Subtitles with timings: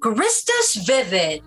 [0.00, 1.42] Christus Vivid.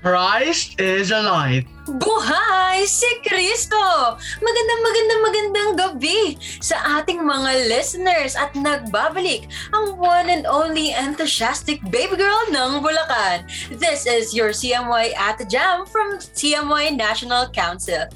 [0.00, 1.68] Christ is alive.
[1.84, 4.16] Buhay si Kristo!
[4.40, 11.84] Magandang magandang magandang gabi sa ating mga listeners at nagbabalik ang one and only enthusiastic
[11.92, 13.44] baby girl ng Bulacan.
[13.76, 18.08] This is your CMY at Jam from CMY National Council.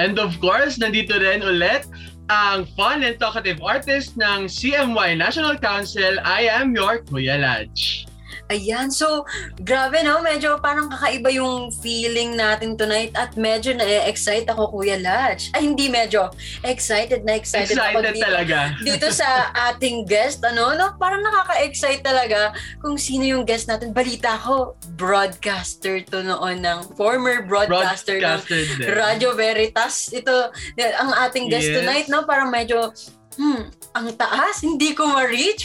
[0.00, 1.84] And of course, nandito rin ulit
[2.32, 6.16] ang fun and talkative artist ng CMY National Council.
[6.24, 8.08] I am your Kuya Lodge.
[8.48, 9.22] Ayan, so
[9.58, 15.50] grabe no, medyo parang kakaiba yung feeling natin tonight at medyo na-excite ako Kuya Lodge.
[15.52, 16.30] Ay hindi medyo,
[16.62, 18.58] excited na excited, Excited ako dito, talaga.
[18.88, 19.28] dito sa
[19.70, 20.42] ating guest.
[20.42, 20.94] Ano, no?
[20.96, 23.90] Parang nakaka-excite talaga kung sino yung guest natin.
[23.90, 28.88] Balita ko, broadcaster to noon ng former broadcaster, Broadcaster ng din.
[28.92, 30.10] Radio Veritas.
[30.10, 30.50] Ito,
[30.96, 31.76] ang ating guest Yes.
[31.76, 32.22] tonight, no?
[32.22, 32.94] Parang medyo,
[33.36, 33.60] hmm,
[33.96, 35.64] ang taas, hindi ko ma-reach.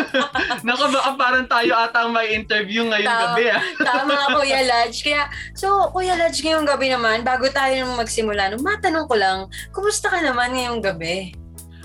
[0.66, 3.24] Naku, baka parang tayo ata ang may interview ngayong Tama.
[3.32, 3.62] gabi ah.
[3.88, 5.00] Tama, Kuya Lodge.
[5.04, 9.38] Kaya, so, Kuya Lodge, ngayong gabi naman, bago tayo magsimula, no, matanong ko lang,
[9.72, 11.32] kumusta ka naman ngayong gabi?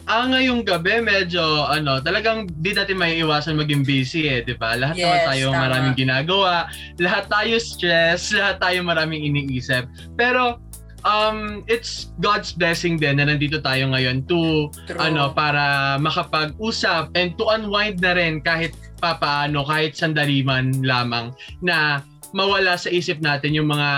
[0.07, 4.79] Ah, ngayong gabi medyo ano, talagang di natin may iwasan maging busy eh, 'di ba?
[4.79, 5.61] Lahat Yes, naman tayo tama.
[5.67, 6.55] maraming ginagawa,
[6.95, 9.83] lahat tayo stress, lahat tayo maraming iniisip.
[10.15, 10.63] Pero
[11.05, 14.97] um it's God's blessing din na nandito tayo ngayon to True.
[14.97, 22.01] ano para makapag-usap and to unwind na rin kahit papaano, kahit sandali man lamang na
[22.33, 23.89] mawala sa isip natin yung mga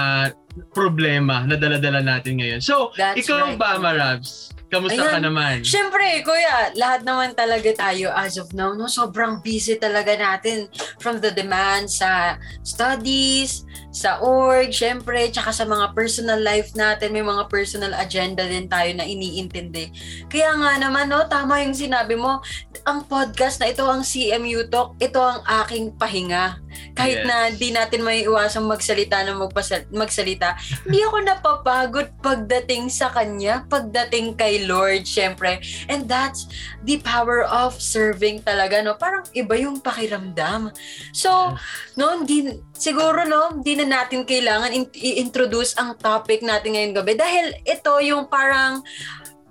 [0.75, 2.59] problema na dala-dala natin ngayon.
[2.61, 3.59] So, That's ikaw right.
[3.59, 4.51] ba, Marabs?
[4.69, 5.25] Kamusta ka Ayan.
[5.25, 5.55] naman?
[5.65, 8.85] Siyempre, kuya, lahat naman talaga tayo as of now, no?
[8.85, 10.69] Sobrang busy talaga natin
[11.01, 17.25] from the demand sa studies, sa org, syempre, tsaka sa mga personal life natin, may
[17.25, 19.89] mga personal agenda din tayo na iniintindi.
[20.29, 22.37] Kaya nga naman, no, tama yung sinabi mo,
[22.85, 26.61] ang podcast na ito, ang CMU Talk, ito ang aking pahinga.
[26.93, 27.27] Kahit Yes.
[27.27, 30.53] na di natin may iwasang magsalita na magpasa- magsalita,
[30.85, 35.61] hindi ako napapagod pagdating sa kanya, pagdating kay Lord, syempre.
[35.87, 36.47] And that's
[36.83, 38.95] the power of serving talaga, no?
[38.99, 40.75] Parang iba yung pakiramdam.
[41.15, 41.55] So,
[41.95, 47.13] no, hindi, siguro, no, hindi na natin kailangan in- i-introduce ang topic natin ngayong gabi
[47.15, 48.83] dahil ito yung parang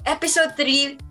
[0.04, 1.07] episode 3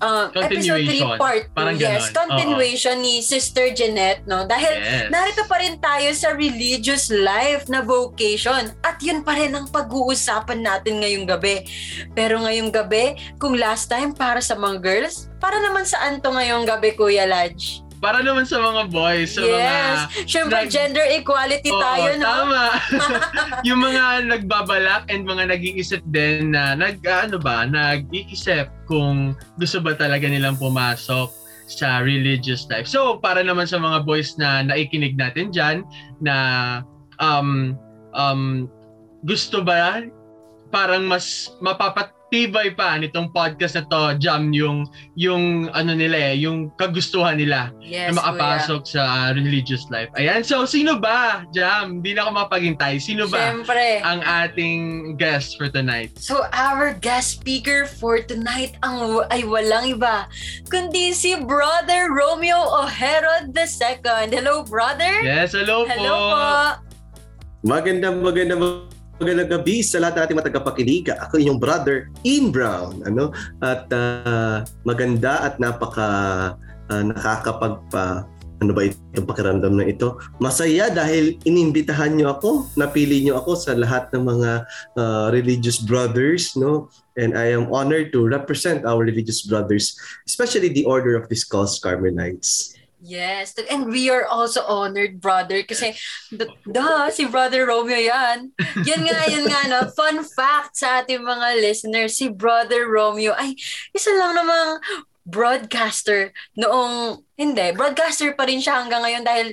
[0.00, 1.16] uh, episode 3 Continuation.
[1.16, 1.56] part 2.
[1.56, 2.12] Parang yes, ganon.
[2.12, 4.44] continuation ni Sister Jeanette, no?
[4.44, 5.08] Dahil Yes.
[5.08, 10.60] narito pa rin tayo sa religious life na vocation at yun pa rin ang pag-uusapan
[10.60, 11.62] natin ngayong gabi.
[12.10, 16.64] Pero ngayong gabi, kung last time para sa mga girls, para naman saan to ngayong
[16.64, 17.84] gabi, Kuya Lodge?
[18.00, 19.60] Para naman sa mga boys, sa mga...
[19.60, 22.24] yes, syempre nag- gender equality Oo, tayo, no?
[22.24, 22.62] tama.
[23.68, 29.92] yung mga nagbabalak and mga nag-iisip din na nag ano ba, nag-iisip kung gusto ba
[29.92, 31.28] talaga nilang pumasok
[31.70, 32.88] sa religious life.
[32.88, 35.86] So, para naman sa mga boys na naikinig natin dyan,
[36.18, 36.36] na
[37.20, 37.76] um,
[38.16, 38.66] um,
[39.22, 40.02] gusto ba
[40.72, 41.52] parang mas
[42.30, 44.86] mapapatibay pa nitong podcast na to, Jam, yung,
[45.18, 49.02] yung ano nila eh, yung kagustuhan nila Yes, na makapasok sa
[49.34, 50.06] religious life.
[50.14, 51.98] Ayan, so sino ba, Jam?
[51.98, 53.02] Hindi na ako mapaghintay.
[53.02, 53.34] Sino Kuya.
[53.34, 53.86] ba Syempre.
[54.06, 54.80] ang ating
[55.18, 56.14] guest for tonight?
[56.22, 60.30] So our guest speaker for tonight ang ay walang iba
[60.70, 64.30] kundi si Brother Romeo Ojero II.
[64.30, 65.18] Hello, brother.
[65.26, 66.30] Yes, hello, Hello po.
[66.30, 66.46] po.
[67.66, 68.86] Magandang magandang
[69.20, 71.04] magandang gabi sa lahat ng ating mga tagapakinig.
[71.12, 73.04] Ako inyong brother, Ian Brown.
[73.04, 73.36] Ano?
[73.60, 76.08] At ah, maganda at napaka
[76.88, 78.24] ah, nakakapagpa
[78.60, 80.20] ano ba itong pakiramdam na ito?
[80.36, 84.50] Masaya dahil inimbitahan niyo ako, napili niyo ako sa lahat ng mga
[84.96, 86.88] ah, religious brothers, no?
[87.20, 91.76] And I am honored to represent our religious brothers, especially the Order of the Skulls
[91.76, 92.79] Carmelites.
[93.00, 95.96] Yes, and we are also honored, brother, kasi
[96.28, 98.52] d- duh, si Brother Romeo yan.
[98.84, 99.88] Yan nga, yan nga, no?
[99.90, 103.56] Fun fact sa ating mga listeners, si Brother Romeo ay
[103.90, 104.84] isa lang namang
[105.24, 109.46] broadcaster noong, hindi, broadcaster pa rin siya hanggang ngayon dahil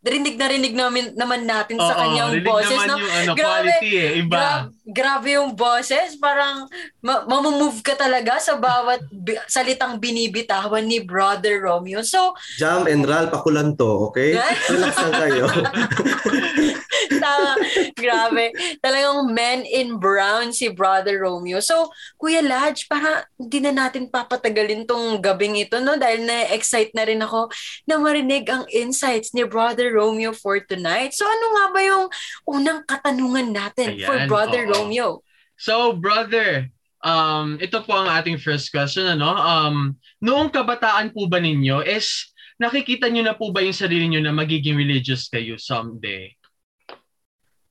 [0.00, 2.72] rinig na rinig namin, naman natin sa Oo, kanyang rinig boses.
[2.72, 2.96] naman No?
[2.96, 3.44] yung ano, Grabe.
[3.70, 4.34] quality eh, iba.
[4.34, 6.16] Gra- grabe yung boses.
[6.16, 6.66] Parang
[7.04, 12.00] ma- mamumove ka talaga sa bawat bi- salitang binibitawan ni Brother Romeo.
[12.00, 14.36] So, Jam and Ralph, ako lang to, okay?
[14.72, 15.44] Relax lang kayo.
[17.22, 17.52] tama,
[17.94, 18.52] grabe.
[18.80, 21.60] Talagang men in brown si Brother Romeo.
[21.60, 25.96] So, Kuya Lodge, para hindi na natin papatagalin tong gabing ito, no?
[26.00, 27.52] Dahil na-excite na rin ako
[27.84, 31.12] na marinig ang insights ni Brother Romeo for tonight.
[31.12, 32.04] So, ano nga ba yung
[32.48, 34.72] unang katanungan natin for Ayan, Brother oo.
[34.80, 35.20] Romeo?
[35.60, 36.72] So, brother,
[37.04, 39.04] um, ito po ang ating first question.
[39.04, 39.28] Ano?
[39.36, 39.76] Um,
[40.24, 44.32] noong kabataan po ba ninyo is nakikita nyo na po ba yung sarili nyo na
[44.32, 46.32] magiging religious kayo someday?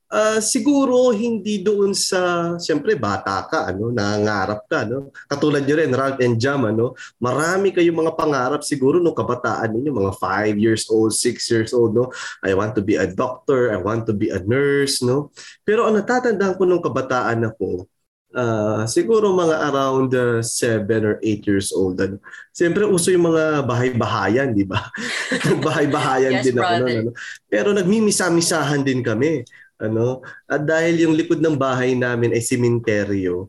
[0.09, 4.81] Uh, siguro hindi doon sa, siyempre bata ka, ano, nangangarap ka.
[4.81, 5.13] No?
[5.29, 9.93] Katulad nyo rin, Ralph and Jam, ano, marami kayong mga pangarap siguro nung kabataan ninyo,
[9.93, 11.93] mga 5 years old, 6 years old.
[11.93, 12.09] No?
[12.41, 15.05] I want to be a doctor, I want to be a nurse.
[15.05, 15.29] No?
[15.61, 17.85] Pero ang natatandaan ko nung kabataan ako,
[18.33, 20.09] uh, siguro mga around
[20.41, 22.01] 7 uh, or 8 years old.
[22.01, 22.17] Ano.
[22.49, 24.89] Siyempre, uso yung mga bahay-bahayan, di ba?
[25.69, 26.97] bahay-bahayan yes, din ako noon.
[27.05, 27.11] Ano.
[27.45, 29.45] Pero nagmimisa-misahan din kami
[29.79, 30.21] ano?
[30.45, 33.47] At dahil yung likod ng bahay namin ay simenteryo,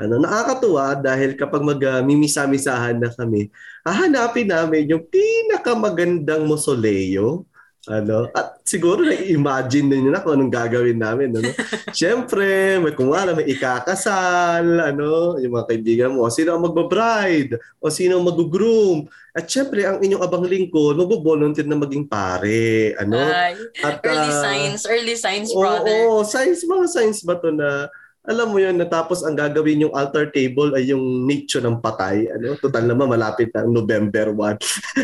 [0.00, 3.52] ano, nakakatuwa dahil kapag mag-mimisa-misahan uh, na kami,
[3.84, 7.44] hahanapin namin yung pinakamagandang mausoleo
[7.88, 8.28] ano?
[8.36, 11.34] At siguro na-imagine ninyo na kung anong gagawin namin.
[11.34, 11.50] Ano?
[11.98, 15.34] Siyempre, may kumara, may ikakasal, ano?
[15.42, 19.10] yung mga kaibigan mo, o sino ang magbabride, o sino ang mag-groom.
[19.34, 22.94] At siyempre, ang inyong abang lingkod, mag-volunteer na maging pare.
[22.98, 23.18] Ano?
[23.18, 25.98] Ay, At, early uh, science, early oo, brother.
[26.06, 27.90] Oo, science, mga science ba to na
[28.20, 32.28] alam mo yun, natapos ang gagawin yung altar table ay yung nicho ng patay.
[32.28, 32.52] Ano?
[32.60, 34.60] Total naman, malapit na November 1.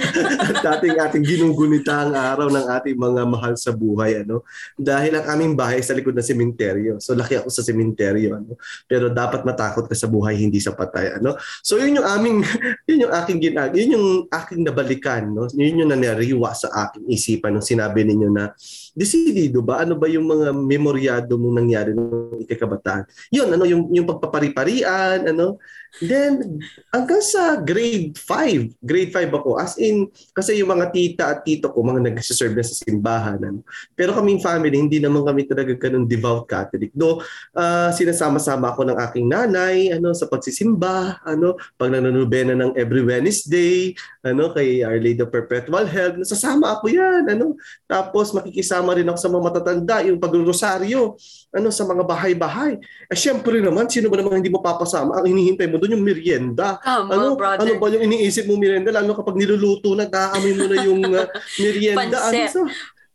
[0.68, 4.20] Dating ating ginunggunita ang araw ng ating mga mahal sa buhay.
[4.20, 4.44] Ano?
[4.76, 7.00] Dahil ang aming bahay sa likod ng sementeryo.
[7.00, 8.36] So, laki ako sa sementeryo.
[8.36, 8.60] Ano?
[8.84, 11.16] Pero dapat matakot ka sa buhay, hindi sa patay.
[11.16, 11.40] Ano?
[11.64, 12.44] So, yun yung aming,
[12.88, 15.24] yun yung aking ginag, yun yung aking nabalikan.
[15.32, 15.48] No?
[15.56, 18.52] Yun yung nanariwa sa aking isipan nung sinabi ninyo na,
[18.96, 19.84] decidido ba?
[19.84, 23.04] Ano ba yung mga memoryado mong nangyari nung ikakabataan?
[23.28, 25.60] yun, ano, yung, yung pagpapari-parian, ano.
[25.96, 26.60] Then,
[26.92, 31.72] hanggang sa grade 5, grade 5 ako, as in, kasi yung mga tita at tito
[31.72, 33.40] ko, mga nag-serve na sa simbahan.
[33.40, 33.64] Ano.
[33.96, 36.92] Pero kaming family, hindi naman kami talaga ganun devout Catholic.
[36.92, 37.24] Do,
[37.56, 43.96] uh, sinasama-sama ako ng aking nanay, ano, sa pagsisimba, ano, pag nanonobena ng every Wednesday,
[44.20, 47.56] ano, kay Our Lady of Perpetual Health, nasasama ako yan, ano.
[47.88, 51.16] Tapos makikisama rin ako sa mga matatanda, yung pag-rosaryo,
[51.56, 52.76] ano, sa mga bahay-bahay.
[53.08, 55.24] Eh, syempre naman, sino ba naman hindi mo papasama?
[55.24, 56.80] Ang hinihintay mo doon yung merienda.
[56.80, 57.62] Tama, ano, brother.
[57.64, 58.92] ano ba yung iniisip mo merienda?
[58.92, 61.26] Lalo kapag niluluto na, nakaamoy mo na yung uh,
[61.64, 62.18] merienda.
[62.18, 62.60] ano, so,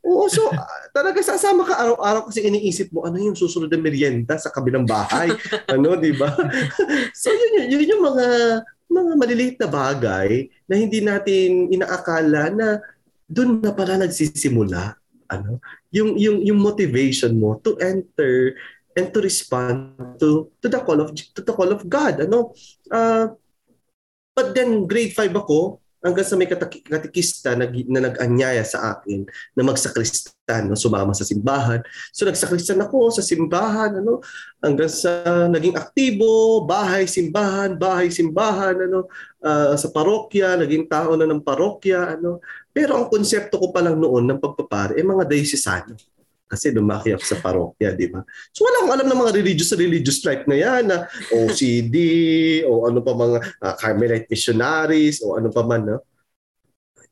[0.02, 4.34] Oo, so uh, talaga sasama ka araw-araw kasi iniisip mo ano yung susunod na merienda
[4.42, 5.30] sa kabilang bahay.
[5.74, 6.34] ano, di ba?
[7.22, 8.26] so yun, yun, yun yung mga
[8.92, 12.82] mga maliliit na bagay na hindi natin inaakala na
[13.30, 15.00] doon na pala nagsisimula
[15.32, 15.64] ano
[15.96, 18.60] yung yung yung motivation mo to enter
[18.98, 22.52] and to respond to to the call of to the call of God ano?
[22.92, 23.36] Uh,
[24.36, 29.22] but then grade 5 ako hanggang sa may katikista na, na nag-anyaya sa akin
[29.54, 31.86] na magsakristan, no, sumama sa simbahan.
[32.10, 34.20] So nagsakristan ako sa simbahan, ano,
[34.66, 39.06] hanggang sa naging aktibo, bahay, simbahan, bahay, simbahan, ano,
[39.46, 42.42] uh, sa parokya, naging tao na ng parokya, ano.
[42.74, 46.21] Pero ang konsepto ko pa lang noon ng pagpapare, eh mga diocesano
[46.52, 48.20] kasi lumaki ako sa parokya, di ba?
[48.52, 51.96] So wala akong alam ng mga religious religious life na yan, na OCD,
[52.68, 56.04] o ano pa mga uh, Carmelite missionaries, o ano pa man, no?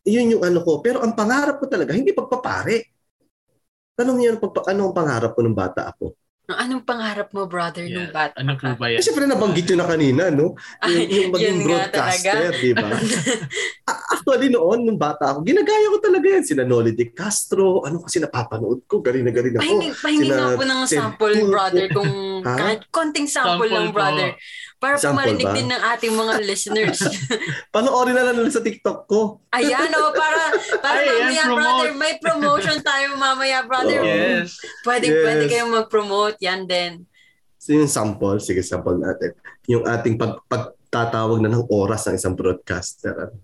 [0.03, 0.83] Iyon yung ano ko.
[0.83, 2.91] Pero ang pangarap ko talaga, hindi pagpapare.
[3.95, 6.19] Tanong niyo, ano ang pangarap ko nung bata ako?
[6.57, 7.95] Anong pangarap mo, brother, yeah.
[8.01, 8.99] nung bata Ano po ba yan?
[9.03, 10.57] Kasi pala nabanggit nyo na kanina, no?
[10.89, 12.89] Yung, yung maging broadcaster, di ba?
[14.13, 16.43] Actually, noon, nung bata ako, ginagaya ko talaga yan.
[16.45, 19.61] Sina Noli de Castro, ano kasi napapanood ko, galing na galing ako.
[19.61, 24.29] Pahingin, pahingin Sina nga po ng sample, brother, kung kahit konting sample, Sample lang, brother.
[24.79, 25.53] Para po Sample marinig ba?
[25.53, 26.99] din ng ating mga listeners.
[27.75, 29.43] Panoorin na lang sa TikTok ko.
[29.51, 30.41] Ayan, o, para,
[30.79, 31.59] para Ay, mamaya, promote.
[31.59, 33.99] brother, may promotion tayo mamaya, brother.
[33.99, 34.55] Yes.
[34.81, 35.19] Pwede, Yes.
[35.21, 37.03] pwede kayong mag-promote, yan din.
[37.59, 39.35] So yung sample, sige sample natin.
[39.67, 43.35] Yung ating pag, pagtatawag na ng oras ng isang broadcaster.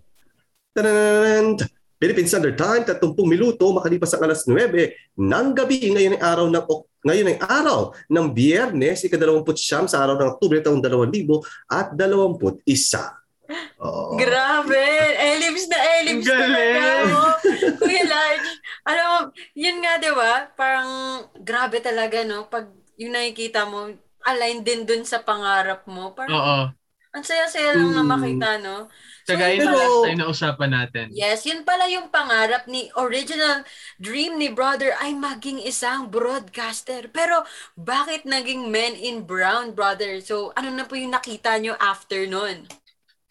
[0.72, 1.60] Tadaan!
[1.96, 4.72] Philippine Standard Time, 30 minuto makalipas ang alas 9
[5.16, 5.80] ng gabi.
[5.80, 6.64] Ngayon ay araw ng
[7.06, 11.22] ngayon ay araw ng Biyernes, ika-29 sa araw ng Oktubre taong 2000
[11.70, 12.66] at 21.
[13.78, 14.18] Oh.
[14.18, 14.82] Grabe!
[15.14, 16.18] Elims na galing!
[16.26, 16.82] talaga.
[17.14, 17.34] Oh.
[17.78, 18.50] Kuya Large,
[18.82, 19.16] alam mo,
[19.54, 20.50] yun nga, di ba?
[20.58, 20.90] Parang
[21.38, 22.50] grabe talaga, no?
[22.50, 22.66] Pag
[22.98, 23.94] yung nakikita mo,
[24.26, 26.10] align din dun sa pangarap mo.
[26.10, 26.58] Parang, Oo.
[27.16, 28.10] Ang saya-saya lang na Mm.
[28.12, 28.92] makita, no?
[29.24, 31.06] Kagaya yun ng Pero- last time na usapan natin.
[31.10, 33.64] Yes, yun pala yung pangarap ni original
[33.96, 37.08] dream ni brother ay maging isang broadcaster.
[37.08, 37.42] Pero
[37.74, 40.20] bakit naging men in brown, brother?
[40.20, 42.68] So ano na po yung nakita nyo after nun?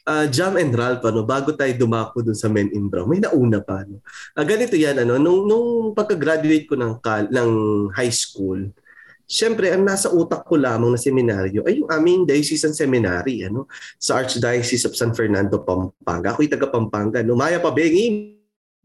[0.06, 3.58] uh, Jam and Ralph, ano, bago tayo dumako dun sa Men in Brown, may nauna
[3.58, 3.82] pa.
[3.82, 4.06] Ano.
[4.38, 7.52] Uh, ganito yan, ano, nung, nung pagka-graduate ko ng, kal- ng
[7.90, 8.70] high school,
[9.26, 13.66] Siyempre, ang nasa utak ko lamang na seminaryo ay yung aming diocesan seminary ano,
[13.98, 16.34] sa Archdiocese of San Fernando, Pampanga.
[16.34, 17.26] Ako'y taga Pampanga.
[17.26, 17.34] No?
[17.34, 18.36] Maya Pabengi,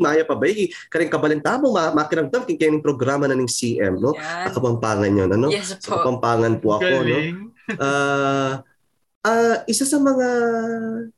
[0.01, 0.49] Maya pa ba?
[0.89, 4.17] Karing kabalintamo, ma makiramdam king kayong programa na ng CM, no?
[4.17, 4.49] Yan.
[4.49, 5.53] Kapampangan yun, ano?
[5.53, 6.01] Yes po.
[6.01, 7.05] Kapampangan po ako, no?
[7.05, 7.39] Galing.
[7.79, 8.67] Ah,
[9.23, 10.27] ah, isa sa mga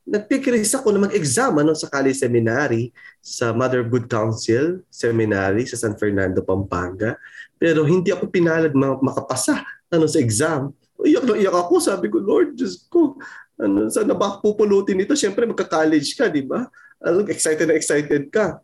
[0.05, 2.93] nagpikiris ako na mag-exam ano, sa Kali Seminary
[3.25, 7.17] sa Mother of Good Counsel Seminary sa San Fernando, Pampanga.
[7.63, 10.75] Pero hindi ako pinalad ma- makapasa ano, sa exam.
[10.99, 11.79] Iyak na iyak ako.
[11.79, 13.15] Sabi ko, Lord, Diyos ko,
[13.55, 15.15] ano, sana ba pupulutin ito?
[15.15, 16.67] Siyempre, magka-college ka, di ba?
[16.99, 18.59] Ano, excited na excited ka.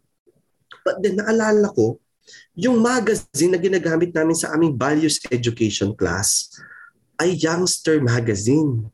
[0.82, 2.02] But then, naalala ko,
[2.58, 6.50] yung magazine na ginagamit namin sa aming values education class
[7.22, 8.90] ay Youngster Magazine.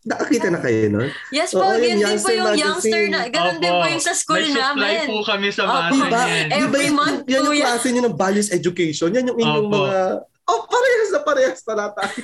[0.00, 1.08] Nakakita na kayo nun?
[1.28, 3.12] Yes po, yung din po youngster yung youngster magazine.
[3.12, 3.80] na, ganun din Opo.
[3.80, 5.06] po yung sa school May supply namin.
[5.06, 5.76] po kami sa Opo.
[5.76, 6.22] mga Diba?
[6.24, 6.46] yan.
[6.56, 7.66] Every yung- month yan po yung yan.
[7.68, 9.08] klase nyo ng values education.
[9.12, 9.76] Yan yung inyong Opo.
[9.76, 9.98] mga...
[10.50, 12.16] Oh, parehas na parehas pala tayo.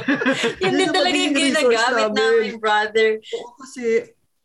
[0.64, 3.10] Yun din yung talaga yung ginagamit namin, brother.
[3.20, 3.84] Oo, kasi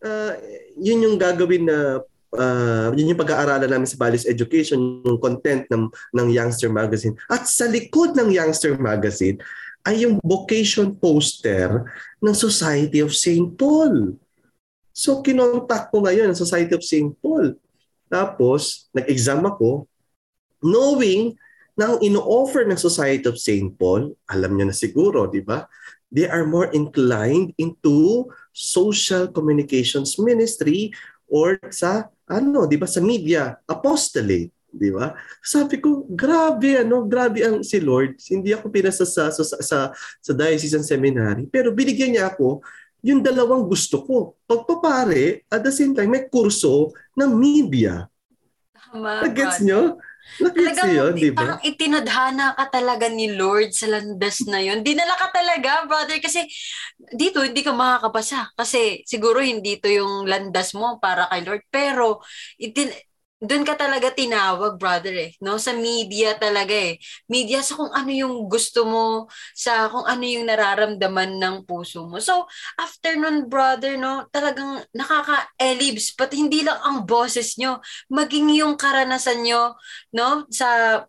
[0.04, 0.34] ah,
[0.76, 2.04] yun yung gagawin na
[2.36, 7.16] ah, yun yung pag-aaralan namin sa values education, yung content ng, ng Youngster Magazine.
[7.32, 9.40] At sa likod ng Youngster Magazine
[9.84, 11.84] ay yung vocation poster
[12.24, 13.52] ng Society of St.
[13.60, 14.16] Paul.
[14.96, 17.12] So, kinontak ko ngayon ang Society of St.
[17.20, 17.60] Paul.
[18.08, 19.90] Tapos, nag-exam ako,
[20.64, 21.36] knowing
[21.74, 23.74] na ang ino-offer ng Society of St.
[23.76, 25.66] Paul, alam nyo na siguro, di ba?
[26.14, 30.94] They are more inclined into social communications ministry
[31.26, 35.14] or sa ano, 'di ba sa media apostolate, 'di ba?
[35.40, 38.18] Sabi ko, grabe ano, grabe ang si Lord.
[38.18, 42.66] Hindi ako pinasa sa sa, sa, sa diocesan seminary, pero binigyan niya ako
[43.06, 44.40] yung dalawang gusto ko.
[44.50, 46.90] Pagpapare, at the same time may kurso
[47.20, 48.08] ng media.
[48.74, 50.00] Tama, Nag-gets nyo?
[50.40, 51.40] Nag-gets Talagang yun, di ba?
[51.44, 54.80] parang itinadhana ka talaga ni Lord sa landas na yun.
[54.80, 56.48] Dinala ka talaga, brother, kasi
[57.12, 58.56] dito hindi ka makakapasa.
[58.56, 61.68] Kasi siguro hindi to yung landas mo para kay Lord.
[61.68, 62.24] Pero
[62.56, 62.88] itin
[63.44, 65.32] doon ka talaga tinawag, brother eh.
[65.44, 65.60] No?
[65.60, 66.96] Sa media talaga eh.
[67.28, 72.24] Media sa kung ano yung gusto mo, sa kung ano yung nararamdaman ng puso mo.
[72.24, 72.48] So,
[72.80, 76.16] after nun, brother, no, talagang nakaka-elibs.
[76.16, 79.76] But hindi lang ang boses nyo, maging yung karanasan nyo,
[80.16, 81.04] no, sa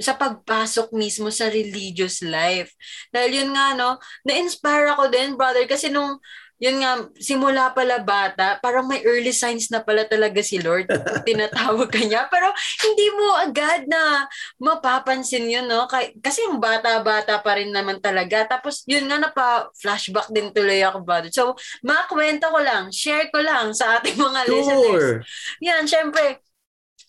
[0.00, 2.72] sa pagpasok mismo sa religious life.
[3.12, 6.16] Dahil yun nga, no, na-inspire ako din, brother, kasi nung,
[6.62, 10.86] yun nga, simula pala bata, parang may early signs na pala talaga si Lord.
[10.86, 12.30] pag Tinatawag ka niya.
[12.30, 12.48] Pero
[12.86, 14.30] hindi mo agad na
[14.62, 15.90] mapapansin yun, no?
[16.22, 18.46] Kasi yung bata-bata pa rin naman talaga.
[18.46, 21.32] Tapos yun nga, napa-flashback din tuloy ako, brother.
[21.34, 24.86] So, makakwento ko lang, share ko lang sa ating mga listeners.
[24.86, 25.16] Sure.
[25.64, 26.44] Yan, syempre,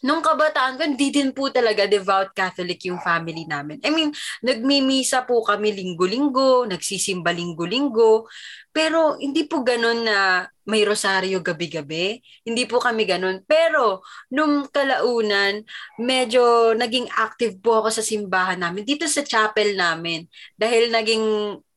[0.05, 3.81] nung kabataan ko, hindi din po talaga devout Catholic yung family namin.
[3.81, 4.13] I mean,
[4.45, 8.29] nagmimisa po kami linggo-linggo, nagsisimba linggo-linggo,
[8.69, 12.21] pero hindi po ganun na may rosaryo gabi-gabi.
[12.45, 13.41] Hindi po kami ganun.
[13.45, 14.01] Pero,
[14.33, 15.61] nung kalaunan,
[16.01, 20.25] medyo naging active po ako sa simbahan namin, dito sa chapel namin.
[20.57, 21.25] Dahil naging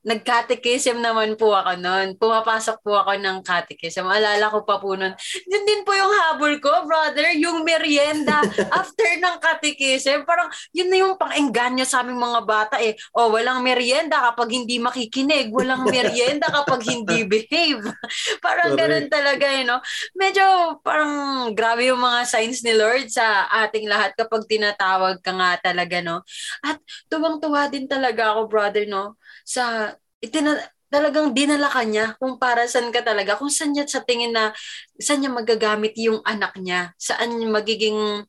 [0.06, 2.14] nag-catechism naman po ako noon.
[2.14, 4.06] Pumapasok po ako ng catechism.
[4.06, 5.12] Alala ko pa po noon.
[5.50, 8.40] Yun din po yung habol ko, brother, yung merienda
[8.78, 10.22] after ng catechism.
[10.22, 12.94] Parang yun na yung pang-engganyo sa aming mga bata eh.
[13.10, 15.50] O, walang merienda kapag hindi makikinig.
[15.50, 17.82] Walang merienda kapag hindi behave.
[18.44, 18.80] parang Correct.
[18.80, 19.82] ganun talaga eh, no?
[20.14, 21.12] Medyo parang
[21.58, 26.22] grabe yung mga signs ni Lord sa ating lahat kapag tinatawag ka nga talaga, no?
[26.62, 26.78] At
[27.10, 29.18] tuwang-tuwa din talaga ako, brother, no?
[29.42, 30.58] Sa, itina,
[30.88, 34.52] talagang dinala ka niya kung para saan ka talaga, kung saan niya sa tingin na,
[34.96, 38.25] saan niya magagamit yung anak niya, saan magiging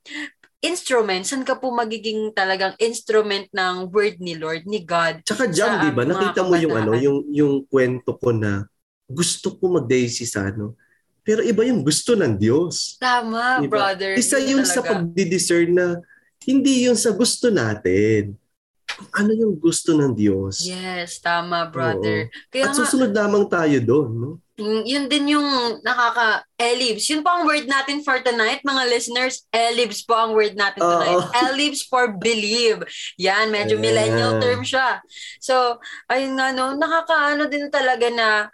[0.59, 5.23] instrument, saan ka po magiging talagang instrument ng word ni Lord, ni God.
[5.23, 6.03] Tsaka sa di ba?
[6.03, 8.67] Nakita mo yung ano, yung yung kwento ko na
[9.07, 10.75] gusto ko mag-diocesano.
[11.23, 12.97] Pero iba yung gusto ng Diyos.
[12.97, 13.71] Tama, Diba?
[13.71, 14.17] brother.
[14.17, 14.97] Isa Yun yung sa talaga.
[14.97, 15.87] pagdidiscern na
[16.43, 18.33] hindi yung sa gusto natin.
[19.15, 20.63] Ano yung gusto ng Diyos?
[20.63, 22.27] Yes, tama, brother.
[22.51, 24.09] Kaya At nga, susunod lamang tayo doon.
[24.15, 24.31] No?
[24.59, 27.07] Mm, yun din yung nakaka-elibs.
[27.07, 29.47] Yun po ang word natin for tonight, mga listeners.
[29.55, 31.31] Elibs po ang word natin tonight.
[31.47, 32.83] Elibs for believe.
[33.15, 33.83] Yan, medyo Yeah.
[33.87, 34.99] millennial term siya.
[35.39, 35.79] So,
[36.11, 38.51] ayun nga, no, nakakaano din talaga na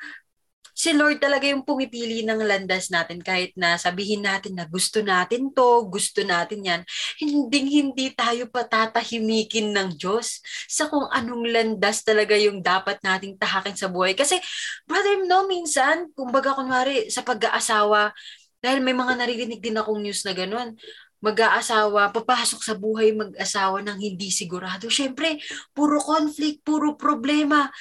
[0.76, 5.50] si Lord talaga yung pumipili ng landas natin kahit na sabihin natin na gusto natin
[5.56, 6.82] to, gusto natin yan.
[7.16, 13.80] Hindi hindi tayo patatahimikin ng Diyos sa kung anong landas talaga yung dapat nating tahakin
[13.80, 14.14] sa buhay.
[14.20, 14.36] Kasi,
[14.84, 18.12] brother, no, minsan, kumbaga kunwari sa pag-aasawa,
[18.60, 20.76] dahil may mga naririnig din akong news na ganun,
[21.24, 24.92] mag-aasawa, papasok sa buhay mag-asawa ng hindi sigurado.
[24.92, 25.40] Siyempre,
[25.72, 27.72] puro conflict, puro problema.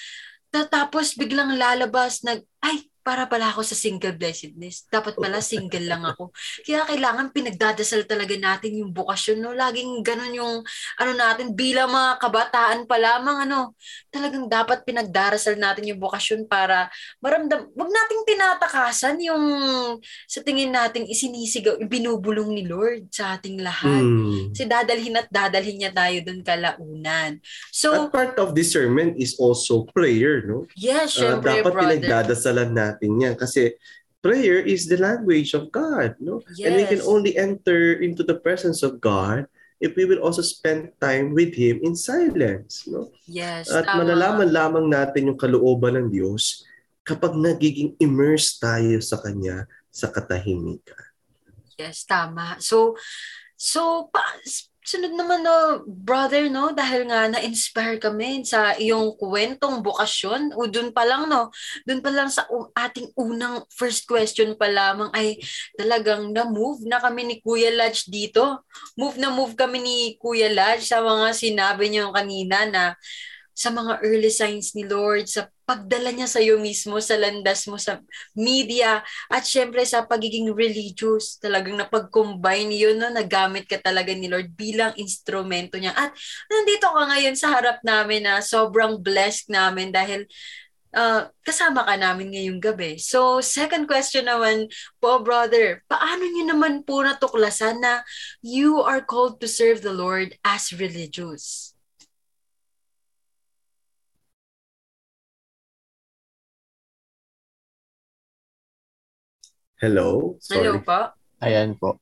[0.54, 4.88] Ta- Tapos biglang lalabas nag ay para pala ako sa single blessedness.
[4.88, 6.32] Dapat pala single lang ako.
[6.64, 9.44] Kaya kailangan pinagdadasal talaga natin yung bukasyon.
[9.44, 9.52] No?
[9.52, 10.54] Laging ganun yung
[10.96, 13.44] ano natin bilang mga kabataan pa lamang.
[13.44, 13.76] Ano,
[14.08, 16.88] talagang dapat pinagdarasal natin yung bukasyon para
[17.20, 17.68] maramdam.
[17.76, 19.44] Wag nating tinatakasan yung
[20.24, 24.00] sa tingin nating isinisigaw, binubulong ni Lord sa ating lahat.
[24.00, 24.56] Mm.
[24.56, 27.36] Kasi dadalhin at dadalhin niya tayo doon kalaunan.
[27.68, 30.64] So, At part of discernment is also prayer, no?
[30.72, 31.82] yes, Uh, syempre, dapat brother.
[32.00, 33.74] pinagdadasalan natin yan kasi
[34.24, 36.40] prayer is the language of God, no?
[36.56, 36.64] Yes.
[36.64, 39.44] And we can only enter into the presence of God
[39.84, 43.12] if we will also spend time with Him in silence, no?
[43.28, 44.00] Yes, At tama.
[44.08, 46.64] malalaman lamang natin yung kalooban ng Diyos
[47.04, 51.12] kapag nagiging immersed tayo sa Kanya sa katahimikan.
[51.76, 52.56] Yes, tama.
[52.64, 52.96] So,
[53.60, 54.24] so, pa,
[54.84, 60.92] sunod naman no, brother, no, dahil nga na-inspire kami sa iyong kwentong bukasyon, o dun
[60.92, 61.48] pa lang, no,
[61.88, 62.44] dun pa lang sa
[62.76, 65.08] ating unang first question pa lamang.
[65.16, 65.40] Ay
[65.80, 68.68] talagang na-move na kami ni Kuya Lodge dito.
[69.00, 72.84] Move na move kami ni Kuya Lodge sa mga sinabi niyo kanina na
[73.54, 77.80] sa mga early signs ni Lord, sa pagdala niya sa iyo mismo, sa landas mo,
[77.80, 78.00] sa
[78.36, 79.00] media,
[79.32, 83.08] at syempre sa pagiging religious, talagang napag-combine yun, no?
[83.08, 85.96] nagamit ka talaga ni Lord bilang instrumento niya.
[85.96, 86.12] At
[86.52, 90.28] nandito ka ngayon sa harap namin na sobrang blessed namin dahil
[90.94, 92.96] uh, kasama ka namin ngayong gabi.
[92.96, 94.70] So, second question naman
[95.02, 98.06] po, brother, paano niyo naman po natuklasan na
[98.40, 101.73] you are called to serve the Lord as religious?
[109.82, 110.38] Hello?
[110.50, 110.86] Hello Sorry.
[110.86, 111.00] po.
[111.42, 111.98] Ayan po.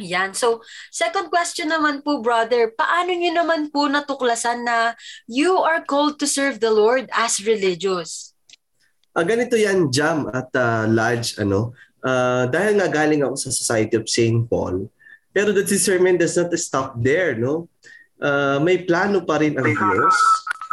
[0.00, 0.32] Yan.
[0.32, 4.96] So, second question naman po, brother, paano niyo naman po natuklasan na
[5.28, 8.32] you are called to serve the Lord as religious?
[9.12, 14.00] Ah, ganito yan, Jam at uh, Lodge, ano, ah, dahil nga galing ako sa Society
[14.00, 14.48] of St.
[14.48, 14.88] Paul,
[15.30, 17.68] pero the discernment does not stop there, no?
[18.16, 20.16] Ah, may plano pa rin ang Diyos.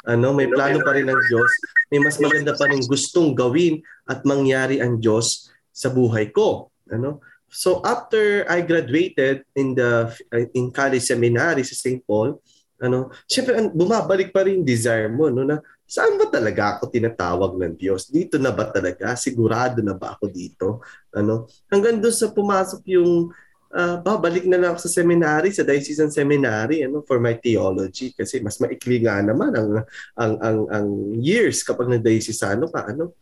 [0.08, 1.52] Ano, may plano pa rin ang Diyos.
[1.92, 6.72] May mas maganda pa rin gustong gawin at mangyari ang Diyos sa buhay ko.
[6.88, 7.20] Ano?
[7.52, 10.12] So after I graduated in the
[10.56, 12.04] in college seminary sa St.
[12.08, 12.40] Paul,
[12.80, 17.56] ano, syempre an- bumabalik pa rin desire mo no na saan ba talaga ako tinatawag
[17.56, 18.12] ng Diyos?
[18.12, 19.16] Dito na ba talaga?
[19.16, 20.68] Sigurado na ba ako dito?
[21.16, 21.48] Ano?
[21.72, 23.32] Hanggang doon sa pumasok yung
[23.74, 28.40] ah, babalik na lang ako sa seminary, sa diocesan seminary, ano, for my theology kasi
[28.40, 29.70] mas maikli nga naman ang
[30.16, 30.88] ang ang, ang
[31.20, 33.16] years kapag nag-diocesano ka, ano.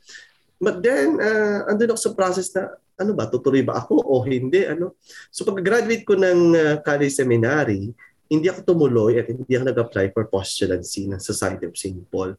[0.55, 4.63] But then, uh, andun ako sa process na, ano ba, tutuloy ba ako o hindi?
[4.63, 4.95] Ano?
[5.27, 7.91] So pag-graduate ko ng uh, college seminary,
[8.31, 12.01] hindi ako tumuloy at hindi ako nag-apply for postulancy ng Society of St.
[12.09, 12.33] Paul.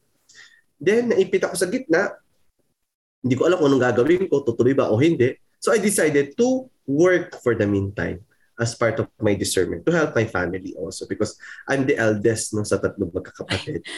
[0.77, 2.13] Then, naipit ako sa gitna.
[3.23, 5.33] Hindi ko alam kung anong gagawin ko, tutuloy ba o hindi.
[5.57, 8.23] So I decided to work for the meantime
[8.57, 11.37] as part of my discernment to help my family also because
[11.69, 13.85] I'm the eldest no, sa tatlong magkakapatid.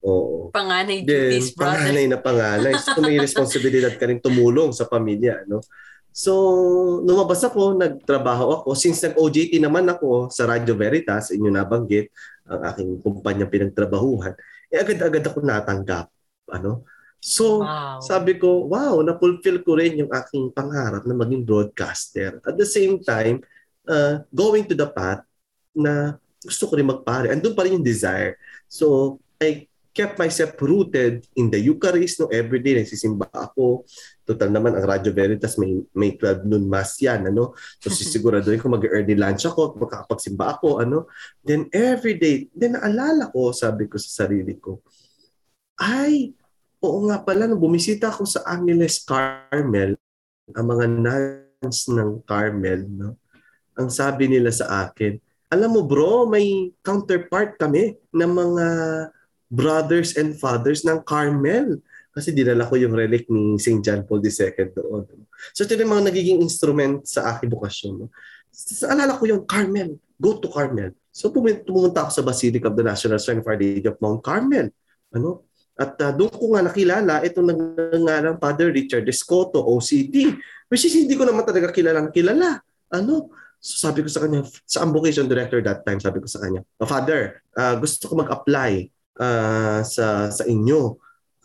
[0.00, 0.48] Oo.
[0.48, 1.76] Panganay Then, duties, brother.
[1.76, 2.74] panganay na panganay.
[2.80, 5.44] So, may responsibilidad ka rin tumulong sa pamilya.
[5.44, 5.60] No?
[6.10, 6.32] So,
[7.04, 8.68] lumabas ako, nagtrabaho ako.
[8.72, 12.10] Since nag-OJT naman ako sa Radio Veritas, inyo nabanggit,
[12.48, 14.34] ang aking kumpanya pinagtrabahuhan,
[14.72, 16.08] eh agad-agad ako natanggap.
[16.50, 16.88] Ano?
[17.20, 18.00] So, Wow.
[18.00, 22.40] sabi ko, wow, na-fulfill ko rin yung aking pangarap na maging broadcaster.
[22.40, 23.44] At the same time,
[23.84, 25.20] uh, going to the path
[25.76, 27.28] na gusto ko rin magpare.
[27.28, 28.40] Andun pa rin yung desire.
[28.64, 32.24] So, I kept myself rooted in the Eucharist.
[32.24, 32.32] No?
[32.32, 33.84] Every day, nagsisimba ako.
[34.24, 37.28] Total naman, ang Radyo Veritas may, may 12 noon mass yan.
[37.28, 37.52] Ano?
[37.82, 40.80] So, sisiguraduhin ko mag-early lunch ako, makakapagsimba ako.
[40.80, 41.10] Ano?
[41.44, 44.80] Then, every day, then naalala ko, sabi ko sa sarili ko,
[45.76, 46.32] ay,
[46.80, 49.96] oo nga pala, nung bumisita ako sa Angeles Carmel,
[50.56, 53.20] ang mga nuns ng Carmel, no?
[53.76, 55.16] ang sabi nila sa akin,
[55.50, 58.66] alam mo bro, may counterpart kami ng mga
[59.50, 61.82] brothers and fathers ng Carmel.
[62.14, 63.82] Kasi dinala ko yung relic ni St.
[63.82, 65.06] John Paul II doon.
[65.54, 68.06] So ito yung mga nagiging instrument sa aking bukasyon.
[68.06, 68.08] No?
[68.50, 69.98] Sa alala ko yung Carmel.
[70.18, 70.94] Go to Carmel.
[71.10, 74.70] So pumunta, ako sa Basilica of the National Shrine of Our Lady of Mount Carmel.
[75.10, 75.49] Ano?
[75.80, 80.36] At uh, doon ko nga nakilala itong nangangalang Father Richard Escoto, OCD.
[80.68, 82.60] Which is hindi ko naman talaga kilalang kilala.
[82.92, 83.32] Ano?
[83.56, 86.88] So sabi ko sa kanya, sa vocation director that time, sabi ko sa kanya, oh,
[86.88, 91.00] Father, uh, gusto ko mag-apply uh, sa sa inyo.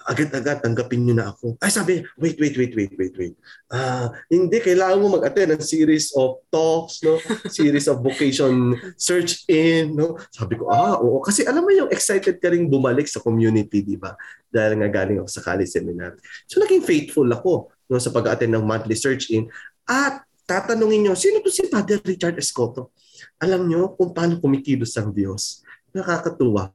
[0.05, 1.57] Agad-agad tanggapin niyo na ako.
[1.57, 3.35] Ay sabi, wait, wait, wait, wait, wait, wait.
[3.73, 7.17] Ah, hindi kailangan mo mag-attend ng series of talks, no?
[7.49, 10.21] series of vocation search in, no?
[10.29, 13.97] Sabi ko, ah, oo kasi alam mo yung excited ka ring bumalik sa community, di
[13.97, 14.13] ba?
[14.53, 16.13] Dahil nga galing ako sa college seminar.
[16.45, 19.49] So naging faithful ako no sa pag-attend ng monthly search in
[19.89, 22.93] at tatanungin niyo, sino to si Father Richard Escoto?
[23.41, 25.65] Alam niyo kung paano kumikilos ang Diyos.
[25.89, 26.69] Nakakatuwa.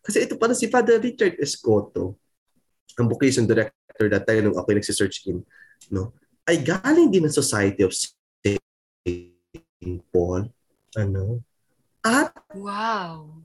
[0.00, 2.16] Kasi ito pala si Father Richard Escoto,
[2.98, 5.44] ang vocation director that time nung ako nagsisearch in,
[5.92, 6.14] no,
[6.48, 8.58] ay galing din ng Society of St.
[10.10, 10.50] Paul.
[10.98, 11.44] Ano?
[12.02, 13.44] At Wow.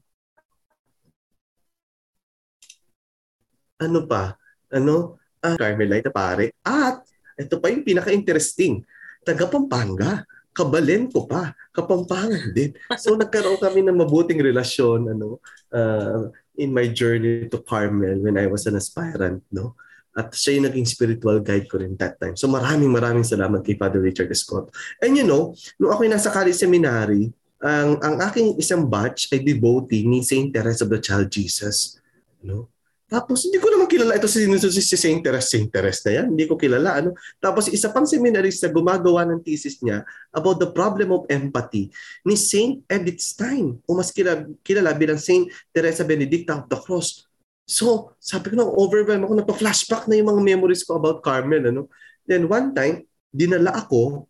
[3.76, 4.40] ano pa?
[4.72, 5.20] Ano?
[5.44, 6.56] Uh, Carmelite pare.
[6.66, 7.06] At
[7.38, 8.82] ito pa yung pinaka-interesting.
[9.22, 10.24] Taga Pampanga.
[10.56, 11.52] Kabalen ko pa.
[11.76, 12.72] Kapampangan din.
[12.96, 15.44] So nagkaroon kami ng mabuting relasyon ano
[15.76, 19.76] uh, in my journey to Carmel when I was an aspirant, no?
[20.16, 22.40] At siya yung naging spiritual guide ko rin that time.
[22.40, 24.72] So maraming maraming salamat kay Father Richard Scott.
[25.04, 30.08] And you know, nung ako nasa college seminary, ang ang aking isang batch ay devotee
[30.08, 32.00] ni Saint Teresa of the Child Jesus.
[32.40, 32.72] No?
[33.06, 36.26] Tapos hindi ko naman kilala ito si, si, si Saint Teres, Saint Teres na yan.
[36.34, 36.98] Hindi ko kilala.
[36.98, 37.14] Ano?
[37.38, 40.02] Tapos isa pang seminarista gumagawa ng thesis niya
[40.34, 41.94] about the problem of empathy
[42.26, 47.30] ni Saint Edith Stein o mas kilala, kilala bilang Saint Teresa Benedicta of the Cross.
[47.66, 51.66] So, sabi ko na overwhelmed ako, nagpa-flashback na yung mga memories ko about Carmel.
[51.70, 51.90] Ano?
[52.26, 54.30] Then one time, dinala ako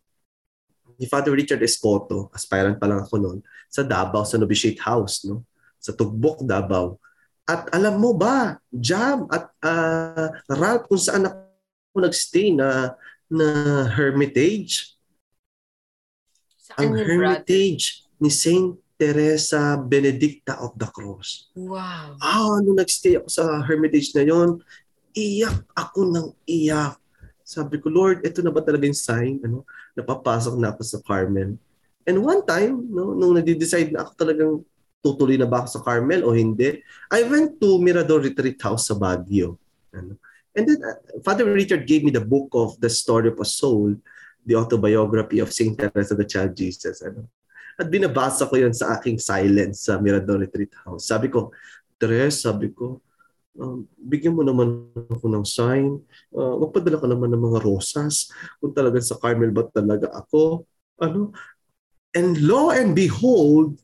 [0.96, 5.44] ni Father Richard Escoto, aspirant pa lang ako noon, sa Davao, sa Novitiate House, no?
[5.76, 6.96] sa Tugbok, Davao.
[7.46, 12.98] At alam mo ba, Jam at uh, Ralph, kung saan ako nagstay na,
[13.30, 13.46] na
[13.86, 14.98] hermitage?
[16.58, 18.26] Saan ang hermitage brother?
[18.26, 21.54] ni Saint Teresa Benedicta of the Cross.
[21.54, 22.18] Wow.
[22.18, 24.58] Ah, nung nagstay ako sa hermitage na yon,
[25.14, 26.98] iyak ako ng iyak.
[27.46, 29.38] Sabi ko, Lord, ito na ba talaga yung sign?
[29.46, 29.62] Ano?
[29.94, 31.54] Napapasok na ako sa Carmel.
[32.02, 34.54] And one time, no, nung nadi-decide na ako talagang
[35.06, 36.82] tutuloy na ba ako sa Carmel o hindi,
[37.14, 39.54] I went to Mirador Retreat House sa Baguio.
[39.94, 40.18] Ano?
[40.58, 43.94] And then uh, Father Richard gave me the book of The Story of a Soul,
[44.42, 45.78] the autobiography of St.
[45.78, 47.06] Teresa the Child Jesus.
[47.06, 47.30] Ano?
[47.76, 51.06] At binabasa ko yon sa aking silence sa Mirador Retreat House.
[51.06, 51.52] Sabi ko,
[52.00, 53.04] Teres, sabi ko,
[53.60, 56.00] um, bigyan mo naman ako ng sign.
[56.32, 58.32] Uh, magpadala ka naman ng mga rosas.
[58.60, 60.64] Kung talaga sa Carmel ba talaga ako?
[61.00, 61.36] Ano?
[62.16, 63.76] And lo and behold,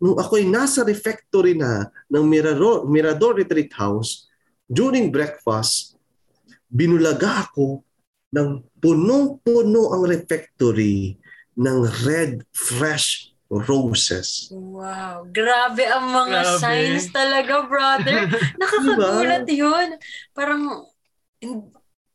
[0.00, 4.26] nung ako'y nasa refectory na ng Mirador, Mirador Retreat House,
[4.64, 6.00] during breakfast,
[6.72, 7.84] binulaga ako
[8.32, 11.18] ng punong-puno ang refectory
[11.58, 14.48] ng red, fresh roses.
[14.54, 15.26] Wow.
[15.28, 16.60] Grabe ang mga Grabe.
[16.62, 18.30] signs talaga, brother.
[18.62, 19.98] Nakakagulat yun.
[20.30, 20.86] Parang,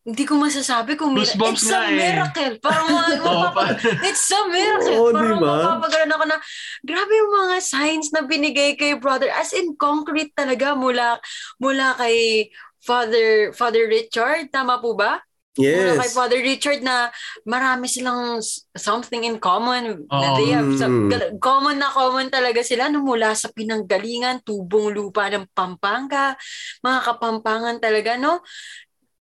[0.05, 1.97] hindi ko masasabi kung mir- Goosebumps it's a eh.
[1.97, 2.53] miracle.
[2.61, 4.95] Parang mga, Oo, mapapag- pa- it's a miracle.
[4.95, 5.53] Oo, Parang diba?
[5.57, 6.37] mapapagalan ako na,
[6.79, 9.33] grabe yung mga signs na binigay kay brother.
[9.33, 11.17] As in, concrete talaga mula,
[11.57, 12.47] mula kay
[12.79, 14.53] Father Father Richard.
[14.53, 15.17] Tama po ba?
[15.55, 16.13] Mula kay Yes.
[16.13, 17.09] Father Richard na
[17.41, 18.43] marami silang
[18.75, 20.05] something in common.
[20.05, 20.37] Na Oo.
[20.37, 21.39] they have some- Mm.
[21.39, 26.35] common na common talaga sila no, mula sa pinanggalingan, tubong lupa ng Pampanga,
[26.79, 28.43] mga kapampangan talaga, no?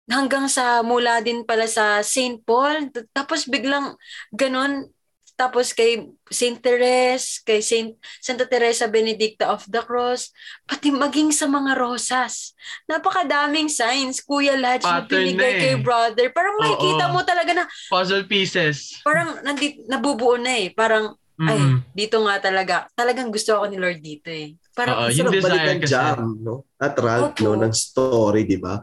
[0.05, 2.45] Hanggang sa mula din pala sa St.
[2.45, 2.93] Paul.
[3.11, 3.97] Tapos biglang
[4.31, 4.93] ganon,
[5.35, 6.62] tapos kay St.
[6.62, 10.31] Teres, kay Saint Santa Teresa Benedicta of the Cross,
[10.62, 12.55] pati maging sa mga rosas.
[12.87, 15.59] Napakadaming signs, Kuya Lodge, na na eh.
[15.59, 16.31] kay brother.
[16.31, 19.03] Parang makikita mo talaga na, Puzzle pieces.
[19.03, 20.71] parang nandi, nabubuo na eh.
[20.71, 21.83] Parang, ay, Mm-mm.
[21.90, 22.87] dito nga talaga.
[22.95, 24.55] Talagang gusto ako ni Lord dito eh.
[24.71, 25.90] Parang, Oo, Ang yung desire balikan kasi.
[25.90, 26.62] jam, no?
[26.79, 28.79] At Ralph, no, ng story, di ba?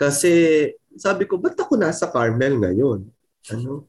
[0.00, 0.32] Kasi
[0.96, 3.04] sabi ko, ba't ako nasa Carmel ngayon?
[3.52, 3.84] Ano?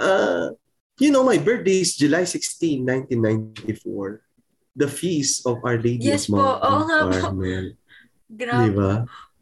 [0.00, 0.56] Uh,
[0.96, 2.80] you know, my birthday is July 16,
[3.20, 4.24] 1994.
[4.72, 7.16] The feast of Our Lady Yes of po, Mount oo nga po.
[7.20, 7.66] Carmel.
[8.30, 8.64] grabe.
[8.64, 8.92] Di ba?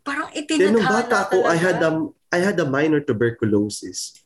[0.02, 1.92] Parang itinadhana nung bata ako, I had a,
[2.32, 4.16] I had a minor tuberculosis.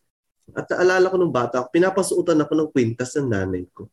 [0.56, 3.90] At naalala ko nung bata ako, pinapasuutan ako ng kwintas ng nanay ko.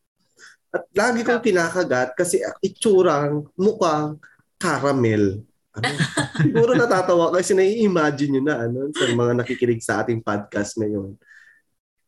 [0.69, 4.21] At lagi kong kinakagat kasi itsurang mukhang
[4.61, 5.41] caramel.
[5.77, 5.93] Ano?
[6.41, 11.13] Siguro natatawa kasi nai-imagine nyo na ano, sa mga nakikinig sa ating podcast ngayon.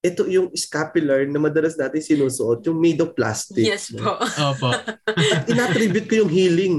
[0.01, 3.69] Ito yung scapular na madalas natin sinusuot, yung made of plastic.
[3.69, 4.01] Yes no?
[4.01, 4.11] po.
[4.49, 4.69] Opo.
[5.05, 6.75] At inattribute ko yung healing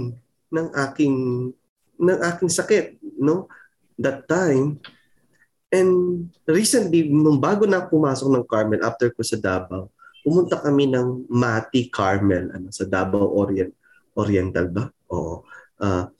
[0.50, 1.16] ng aking
[2.02, 3.46] ng aking sakit, no?
[3.94, 4.82] That time.
[5.70, 9.94] And recently, nung bago na pumasok ng Carmel after ko sa Davao,
[10.26, 13.70] pumunta kami ng Mati Carmel ano, sa Davao Orient,
[14.18, 14.84] Oriental ba?
[15.14, 15.46] Oo.
[15.78, 16.10] Ah,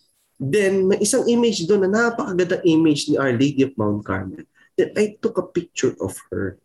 [0.43, 4.43] Then, may isang image doon na napakagandang image ni Our Lady of Mount Carmel.
[4.75, 6.59] Then, I took a picture of her.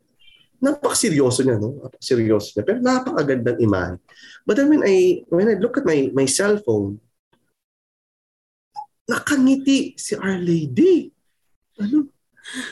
[0.57, 1.77] Napakaseryoso niya, no?
[1.85, 2.65] Napakaseryoso niya.
[2.65, 4.01] Pero napakagandang imahe.
[4.49, 6.97] But then when I, when I look at my, my cell phone,
[9.05, 11.13] nakangiti si Our Lady.
[11.77, 12.09] Ano?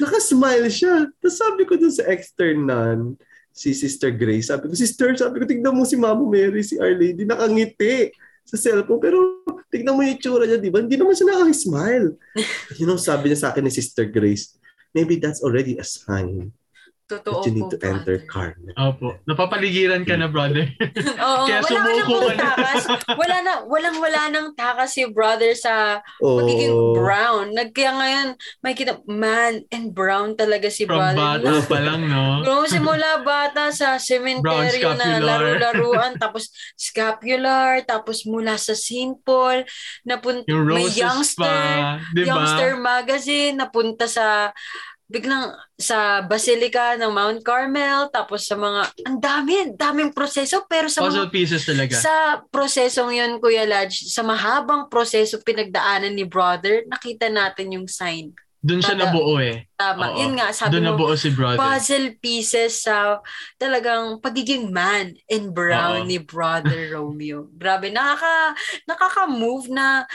[0.01, 1.05] Nakasmile siya.
[1.21, 3.13] Tapos sabi ko dun sa external,
[3.53, 6.97] si Sister Grace, sabi ko, Sister, sabi ko, tignan mo si Mama Mary, si Our
[6.97, 8.09] Lady, nakangiti
[8.45, 9.01] sa cellphone.
[9.01, 9.17] Pero
[9.73, 10.79] tignan mo yung itsura niya, di ba?
[10.79, 12.07] Hindi naman siya nakaka-smile.
[12.79, 14.55] you know, sabi niya sa akin ni Sister Grace,
[14.93, 16.53] maybe that's already a sign
[17.05, 18.17] Totoo that you need po, to enter brother.
[18.25, 18.73] Carmel.
[18.75, 19.07] Opo.
[19.29, 20.65] Napapaligiran ka na, brother.
[21.21, 22.45] Oo, Kaya wala sumuko na ka na.
[22.49, 22.83] takas.
[23.13, 27.53] Wala na, walang wala nang takas si brother sa Oh, pagiging brown.
[27.53, 28.27] Nag, kaya ngayon,
[28.59, 31.45] may kita, man and brown talaga si From brother.
[31.45, 32.41] bata pa lang, no?
[32.41, 39.13] Bro, simula bata sa cemetery na laro-laruan, tapos scapular, tapos mula sa St.
[39.21, 39.61] Paul,
[40.01, 42.33] napunta, Yung may youngster, pa, di ba?
[42.33, 44.49] youngster magazine, napunta sa
[45.05, 51.05] biglang sa Basilica ng Mount Carmel, tapos sa mga, ang dami, daming proseso, pero sa
[51.05, 51.93] Puzzle mga pieces talaga.
[51.93, 52.15] sa
[52.49, 58.33] prosesong yun, Kuya Lodge, sa mahabang proseso pinagdaanan ni brother, nakita natin yung sign.
[58.65, 59.69] Doon siya Tada- nabuo eh.
[59.77, 60.09] Tama.
[60.09, 60.25] Oo.
[60.25, 61.61] Yun nga, sabi Doon mo, nabuo si brother.
[61.61, 63.21] puzzle pieces sa
[63.61, 66.09] talagang pagiging man in brown Oo.
[66.09, 67.45] ni Brother Romeo.
[67.53, 68.57] Grabe, nakaka,
[68.89, 70.09] nakaka-move na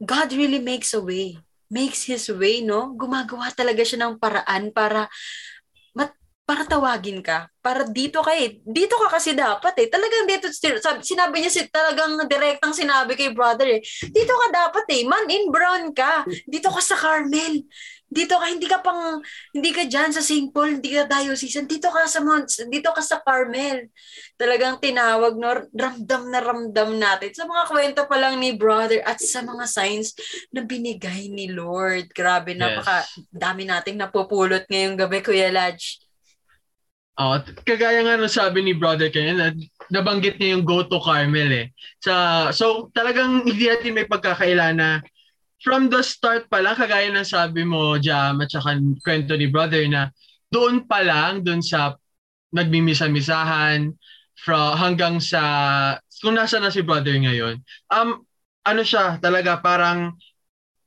[0.00, 1.36] God really makes a way.
[1.68, 2.96] Makes His way, no?
[2.96, 5.04] Gumagawa talaga siya ng paraan para
[5.92, 6.12] mat,
[6.48, 7.48] para tawagin ka.
[7.60, 8.60] Para dito ka eh.
[8.64, 9.86] Dito ka kasi dapat eh.
[9.92, 13.80] Talagang dito, sabi, sinabi niya, si- talagang direktang sinabi kay brother eh.
[14.08, 15.02] Dito ka dapat eh.
[15.04, 16.24] Man in brown ka.
[16.48, 17.64] Dito ka sa Carmel.
[18.08, 19.20] Dito ka, hindi ka pang,
[19.52, 20.48] hindi ka dyan sa St.
[20.48, 21.68] Paul, hindi ka diocesan.
[21.68, 23.92] Dito ka sa Mount, dito ka sa Carmel.
[24.40, 25.68] Talagang tinawag, no?
[25.76, 27.36] Ramdam na ramdam natin.
[27.36, 30.16] Sa mga kwento pa lang ni brother at sa mga signs
[30.48, 32.08] na binigay ni Lord.
[32.16, 36.00] Grabe, napaka dami nating napupulot ngayong gabi, Kuya Lodge.
[37.18, 37.34] Oh,
[37.66, 39.46] kagaya nga nung sabi ni brother kanya, na,
[39.90, 41.66] nabanggit niya yung go to Carmel eh.
[41.98, 45.02] Sa, so talagang hindi natin may pagkakaila na
[45.62, 49.82] from the start pa lang, kagaya ng sabi mo, Jam, at saka kwento ni brother
[49.90, 50.10] na
[50.48, 51.98] doon pa lang, doon sa
[52.54, 53.92] nagmimisa-misahan,
[54.38, 55.42] from, hanggang sa,
[56.22, 57.58] kung nasa na si brother ngayon,
[57.90, 58.22] um,
[58.62, 60.14] ano siya, talaga parang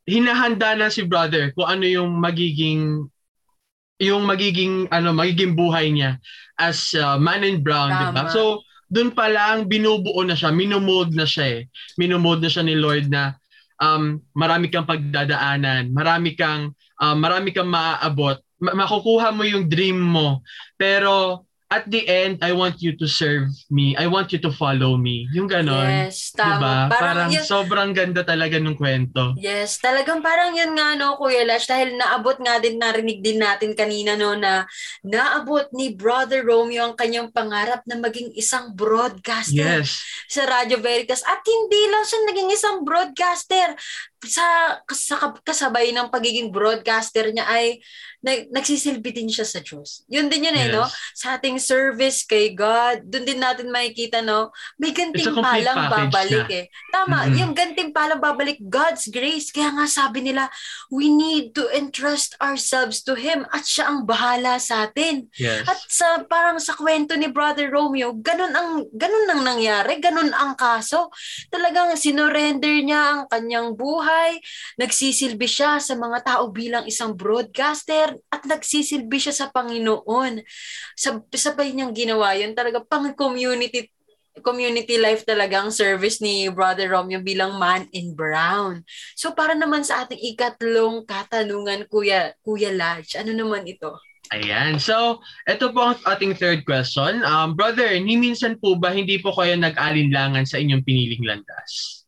[0.08, 3.06] hinahanda na si brother kung ano yung magiging
[4.02, 6.18] yung magiging ano magiging buhay niya
[6.58, 8.26] as uh, man in brown, di ba?
[8.34, 11.62] So doon pa lang binubuo na siya, minomold na siya eh.
[12.02, 13.38] Minomold na siya ni Lord na
[13.82, 19.98] um, marami kang pagdadaanan, marami kang um, marami kang maaabot, ma- makukuha mo yung dream
[19.98, 20.46] mo.
[20.78, 23.96] Pero at the end, I want you to serve me.
[23.96, 25.32] I want you to follow me.
[25.32, 26.12] Yung ganon.
[26.12, 26.52] Yes, tama.
[26.52, 26.76] Diba?
[26.92, 29.32] Parang, Parang yun, sobrang ganda talaga ng kwento.
[29.40, 33.72] Yes, talagang parang yun nga no, Kuya Lash, dahil naabot nga din, narinig din natin
[33.72, 34.68] kanina no, na
[35.00, 40.04] naabot ni Brother Romeo ang kanyang pangarap na maging isang broadcaster Yes.
[40.28, 41.24] sa Radio Veritas.
[41.24, 43.80] At hindi lang siya naging isang broadcaster.
[44.22, 47.80] Sa, sa kasabay ng pagiging broadcaster niya ay
[48.22, 50.06] nag, nagsisilbi din siya sa Diyos.
[50.06, 50.86] Yun din yun eh, no?
[50.86, 50.94] Yes.
[51.18, 54.54] Sa ating service kay God, doon din natin makikita, no?
[54.78, 56.54] May gantimpalang babalik na.
[56.54, 56.66] eh.
[56.90, 57.36] Tama, Mhm.
[57.36, 59.50] yung gantimpalang babalik, God's grace.
[59.50, 60.48] Kaya nga sabi nila,
[60.88, 65.26] we need to entrust ourselves to Him at siya ang bahala sa atin.
[65.36, 65.66] Yes.
[65.66, 70.54] At sa parang sa kwento ni Brother Romeo, ganun ang ganun ang nangyari, ganun ang
[70.54, 71.10] kaso.
[71.50, 74.38] Talagang sinorender niya ang kanyang buhay,
[74.78, 80.41] nagsisilbi siya sa mga tao bilang isang broadcaster at nagsisilbi siya sa Panginoon.
[80.97, 83.91] Sa sabay niyang ginawa 'yun, talaga pang community
[84.39, 88.80] community life talaga ang service ni Brother Romeo bilang man in brown.
[89.19, 93.91] So para naman sa ating ikatlong katanungan, Kuya Kuya Lodge, ano naman ito?
[94.32, 94.80] Ayan.
[94.80, 97.19] So, ito po ang ating third question.
[97.28, 102.02] Um, brother, ni minsan po ba hindi po kayo nag-alinlangan sa inyong piniling landas?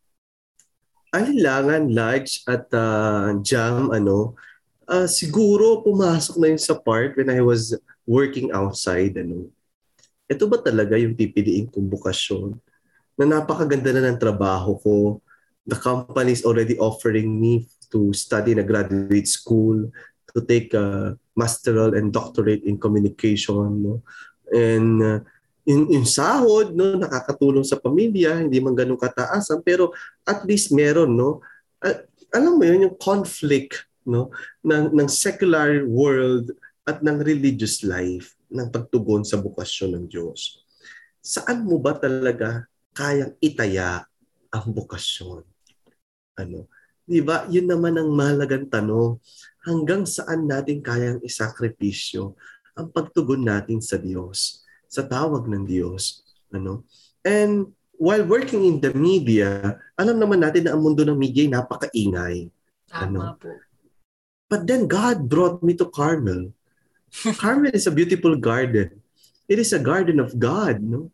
[1.12, 4.40] Alilangan, Lodge at uh, Jam, ano,
[4.88, 9.48] ah, siguro pumasok na yun sa part when I was working outside, ano.
[10.28, 12.56] Ito ba talaga yung pipiliin kong bukasyon?
[13.20, 14.94] Na napakaganda na ng trabaho ko.
[15.64, 19.88] The company is already offering me to study in a graduate school,
[20.34, 24.02] to take a masteral and doctorate in communication, no.
[24.52, 25.20] And uh,
[25.64, 29.96] yung, yung sahod, no, nakakatulong sa pamilya, hindi man ganun kataasan, pero
[30.28, 31.40] at least meron no
[31.80, 34.32] At alam mo yun yung conflict no
[34.64, 36.52] ng ng secular world
[36.84, 40.62] at ng religious life ng pagtugon sa bukasyon ng Diyos
[41.24, 44.04] saan mo ba talaga kayang itaya
[44.52, 45.42] ang bukasyon
[46.36, 46.68] ano
[47.04, 47.44] Di ba?
[47.52, 49.20] Yun naman ang mahalagang tanong.
[49.64, 52.32] Hanggang saan natin kayang isakripisyo
[52.74, 56.24] ang pagtugon natin sa Diyos, sa tawag ng Diyos.
[56.50, 56.88] Ano?
[57.20, 61.52] And while working in the media, alam naman natin na ang mundo ng media ay
[61.52, 62.36] napakaingay.
[62.88, 63.18] Tama Ano?
[63.36, 63.52] po.
[64.48, 66.52] But then God brought me to Carmel.
[67.40, 69.00] Carmel is a beautiful garden.
[69.48, 71.12] It is a garden of God, no?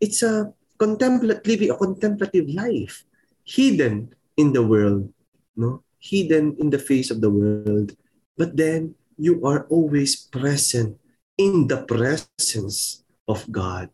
[0.00, 3.04] It's a contemplative living a contemplative life,
[3.44, 5.12] hidden in the world,
[5.56, 5.84] no?
[6.00, 7.96] Hidden in the face of the world.
[8.36, 10.96] But then you are always present
[11.36, 13.92] in the presence of God,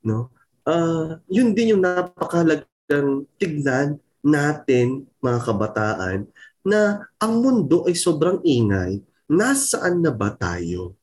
[0.00, 0.32] no?
[0.64, 6.24] Uh, yun din yung napakalagang tignan natin, mga kabataan,
[6.64, 9.04] na ang mundo ay sobrang ingay.
[9.28, 10.96] Nasaan na ba tayo?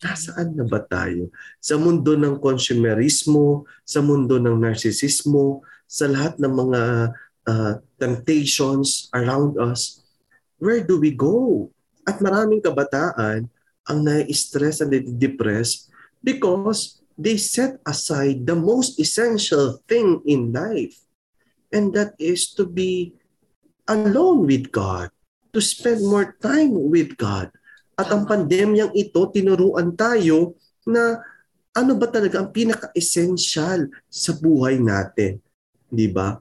[0.00, 1.28] Nasaan na ba tayo?
[1.58, 6.82] Sa mundo ng consumerismo, sa mundo ng narcissismo, sa lahat ng mga
[7.50, 10.06] uh, temptations around us,
[10.62, 11.68] where do we go?
[12.06, 13.50] At maraming kabataan
[13.90, 15.90] ang nai-stress and depressed
[16.22, 20.96] because they set aside the most essential thing in life.
[21.74, 23.19] And that is to be
[23.90, 25.10] alone with God,
[25.50, 27.50] to spend more time with God.
[27.98, 30.54] At ang pandemyang ito, tinuruan tayo
[30.86, 31.20] na
[31.74, 35.42] ano ba talaga ang pinaka-essential sa buhay natin.
[35.90, 36.38] Di ba?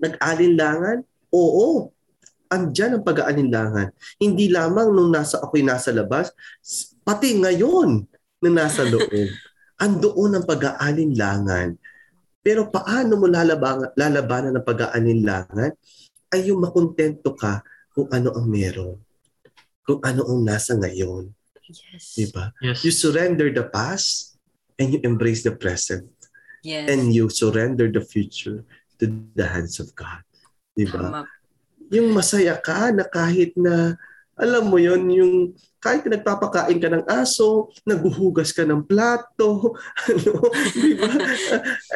[0.00, 1.04] Nag-alinlangan?
[1.30, 1.92] Oo.
[2.50, 3.94] Andyan ang pag-aalinlangan.
[4.18, 6.34] Hindi lamang nung nasa ako'y nasa labas,
[7.06, 8.02] pati ngayon
[8.42, 9.06] na nasa loob.
[9.84, 11.78] Andoon ang pag-aalinlangan.
[12.40, 15.70] Pero paano mo lalabangan, lalabanan ang pag-aalinlangan?
[16.30, 18.96] Ay yung makontento ka kung ano ang meron.
[19.82, 21.30] Kung ano ang nasa ngayon.
[21.70, 22.14] Yes.
[22.14, 22.54] Di ba?
[22.62, 22.82] Yes.
[22.86, 24.38] You surrender the past
[24.78, 26.06] and you embrace the present.
[26.62, 26.90] Yes.
[26.90, 28.62] And you surrender the future
[29.00, 30.22] to the hands of God.
[30.76, 31.10] Di ba?
[31.10, 31.22] Tama.
[31.90, 33.98] Yung masaya ka na kahit na,
[34.38, 35.34] alam mo yon yung
[35.82, 39.74] kahit na nagpapakain ka ng aso, naguhugas ka ng plato,
[40.06, 40.30] ano,
[40.76, 41.10] di ba?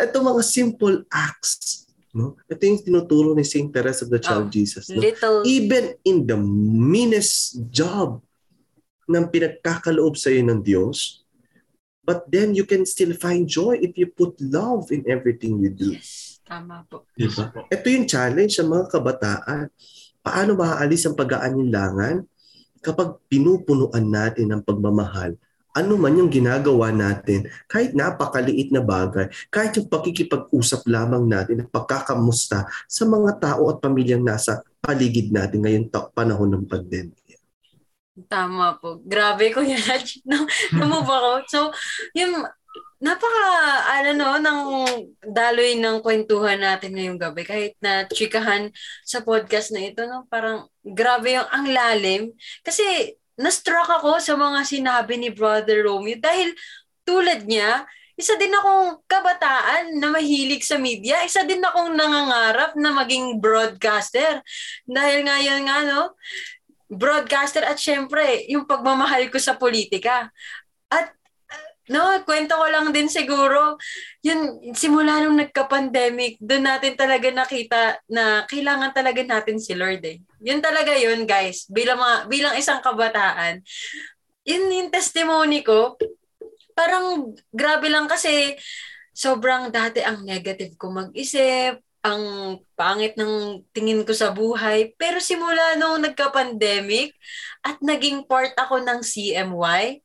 [0.00, 1.83] Ito mga simple acts.
[2.14, 2.38] No?
[2.46, 4.86] Ito yung tinuturo ni Saint Teresa of the Child Oh, Jesus.
[4.86, 5.02] No?
[5.02, 8.22] Little, Even in the meanest job
[9.10, 11.26] ng pinagkakaloob sa iyo ng Diyos,
[12.06, 15.98] but then you can still find joy if you put love in everything you do.
[15.98, 16.38] yes.
[16.44, 17.08] Tama po.
[17.16, 17.50] Di ba?
[17.72, 19.64] Ito yung challenge sa mga kabataan.
[20.20, 22.20] Paano maaalis ang pag-aalinlangan
[22.84, 25.34] kapag pinupunuan natin ng pagmamahal
[25.74, 31.68] ano man yung ginagawa natin, kahit napakaliit na bagay, kahit yung pakikipag-usap lamang natin at
[31.74, 37.24] pagkakamusta sa mga tao at pamilyang nasa paligid natin ngayon ta- panahon ng pandemya.
[38.30, 39.02] Tama po.
[39.02, 39.82] Grabe ko yan.
[40.30, 40.46] no,
[40.78, 41.32] namove ako.
[41.50, 41.60] So,
[42.14, 42.46] yung
[43.02, 43.50] napaka,
[43.98, 44.60] ano no, ng
[45.34, 47.42] daloy ng kwentuhan natin ngayong gabi.
[47.42, 48.70] Kahit na chikahan
[49.02, 52.30] sa podcast na ito, no, parang grabe yung ang lalim.
[52.62, 56.54] Kasi, na-struck ako sa mga sinabi ni Brother Romeo dahil
[57.02, 61.26] tulad niya, isa din akong kabataan na mahilig sa media.
[61.26, 64.38] Isa din akong nangangarap na maging broadcaster.
[64.86, 66.14] Dahil nga yun nga, no,
[66.86, 70.30] broadcaster at syempre, yung pagmamahal ko sa politika.
[70.86, 71.10] At
[71.92, 73.76] no, kwento ko lang din siguro,
[74.24, 80.20] yun, simula nung nagka-pandemic, doon natin talaga nakita na kailangan talaga natin si Lord eh.
[80.40, 81.68] Yun talaga yun, guys.
[81.68, 83.60] Bilang, mga, bilang isang kabataan,
[84.44, 85.96] yun yung testimony ko.
[86.76, 88.56] Parang grabe lang kasi
[89.14, 92.24] sobrang dati ang negative ko mag-isip, ang
[92.76, 94.92] pangit ng tingin ko sa buhay.
[95.00, 97.16] Pero simula nung nagka-pandemic
[97.64, 100.03] at naging part ako ng CMY,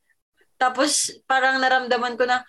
[0.60, 2.44] tapos parang naramdaman ko na,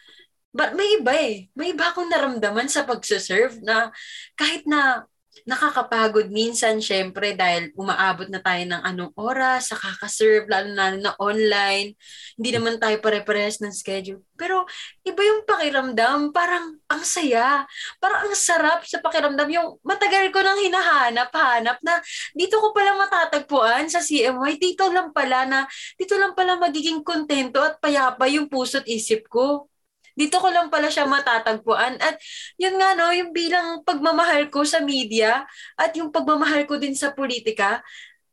[0.52, 1.48] but may iba eh.
[1.56, 3.88] May iba akong naramdaman sa pagsaserve na
[4.36, 5.08] kahit na
[5.48, 11.12] nakakapagod minsan syempre dahil umaabot na tayo ng anong oras sa kakaserve, lalo na na
[11.18, 11.98] online.
[12.36, 14.22] Hindi naman tayo pare-parehas ng schedule.
[14.36, 14.66] Pero
[15.06, 17.64] iba yung pakiramdam, parang ang saya.
[17.98, 19.48] Parang ang sarap sa pakiramdam.
[19.50, 22.02] Yung matagal ko nang hinahanap-hanap na
[22.38, 24.60] dito ko pala matatagpuan sa CMY.
[24.60, 25.60] Dito lang pala na,
[25.96, 29.71] dito lang pala magiging kontento at payapa yung puso't isip ko
[30.16, 32.00] dito ko lang pala siya matatagpuan.
[32.00, 32.20] At
[32.60, 35.48] yun nga no, yung bilang pagmamahal ko sa media
[35.80, 37.84] at yung pagmamahal ko din sa politika,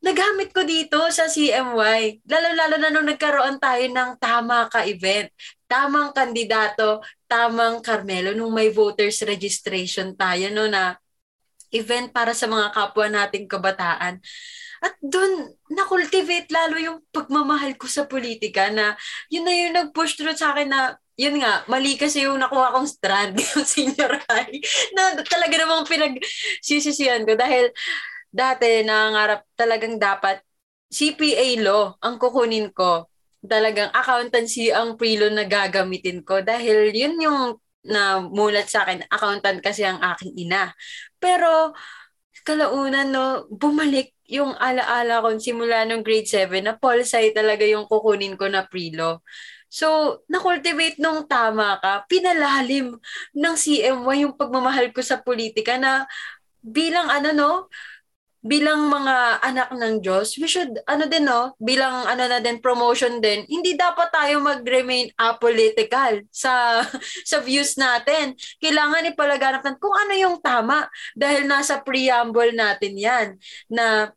[0.02, 2.22] nagamit ko dito sa CMY.
[2.26, 5.30] Lalo-lalo na nung nagkaroon tayo ng tama ka-event,
[5.66, 10.96] tamang kandidato, tamang Carmelo, nung may voters registration tayo no na
[11.74, 14.22] event para sa mga kapwa nating kabataan.
[14.78, 18.94] At doon, na-cultivate lalo yung pagmamahal ko sa politika na
[19.26, 22.86] yun na yung nag-push through sa akin na yun nga, mali kasi yung nakuha kong
[22.86, 24.54] strand yung senior high
[24.94, 27.74] na talaga namang pinagsisisihan ko dahil
[28.30, 30.40] dati nangangarap talagang dapat
[30.88, 33.10] CPA law ang kukunin ko.
[33.42, 37.42] Talagang accountancy ang pre-law na gagamitin ko dahil yun yung
[37.88, 40.74] na mulat sa akin, accountant kasi ang aking ina.
[41.22, 41.72] Pero
[42.46, 47.88] kalaunan no, bumalik yung alaala ko simula nung grade 7 na pol sci talaga yung
[47.88, 49.20] kukunin ko na pre-law.
[49.68, 52.96] So, na-cultivate nung tama ka, pinalalim
[53.36, 56.08] ng CMY yung pagmamahal ko sa politika na
[56.64, 57.52] bilang ano no,
[58.38, 63.18] bilang mga anak ng Diyos, we should, ano din no, bilang ano na din, promotion
[63.18, 66.80] din, hindi dapat tayo mag-remain apolitical sa,
[67.30, 68.38] sa views natin.
[68.62, 70.86] Kailangan ipalaganap natin kung ano yung tama
[71.18, 73.28] dahil nasa preamble natin yan
[73.66, 74.14] na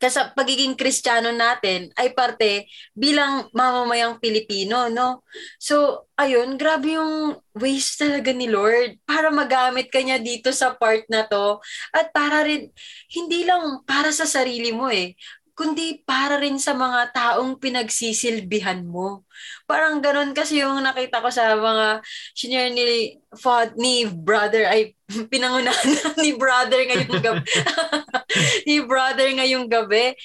[0.00, 2.64] kasi pagiging Kristiyano natin ay parte
[2.96, 5.20] bilang mamamayang Pilipino, no?
[5.60, 11.28] So, ayun, grabe yung ways talaga ni Lord para magamit kanya dito sa part na
[11.28, 11.60] to
[11.92, 12.72] at para rin,
[13.12, 15.12] hindi lang para sa sarili mo eh,
[15.60, 19.28] kundi para rin sa mga taong pinagsisilbihan mo.
[19.68, 22.00] Parang ganun kasi yung nakita ko sa mga
[22.32, 24.96] senior ni, fod, ni brother, ay
[25.32, 27.44] pinangunahan ni brother ngayong gabi.
[28.68, 30.16] ni brother ngayong gabi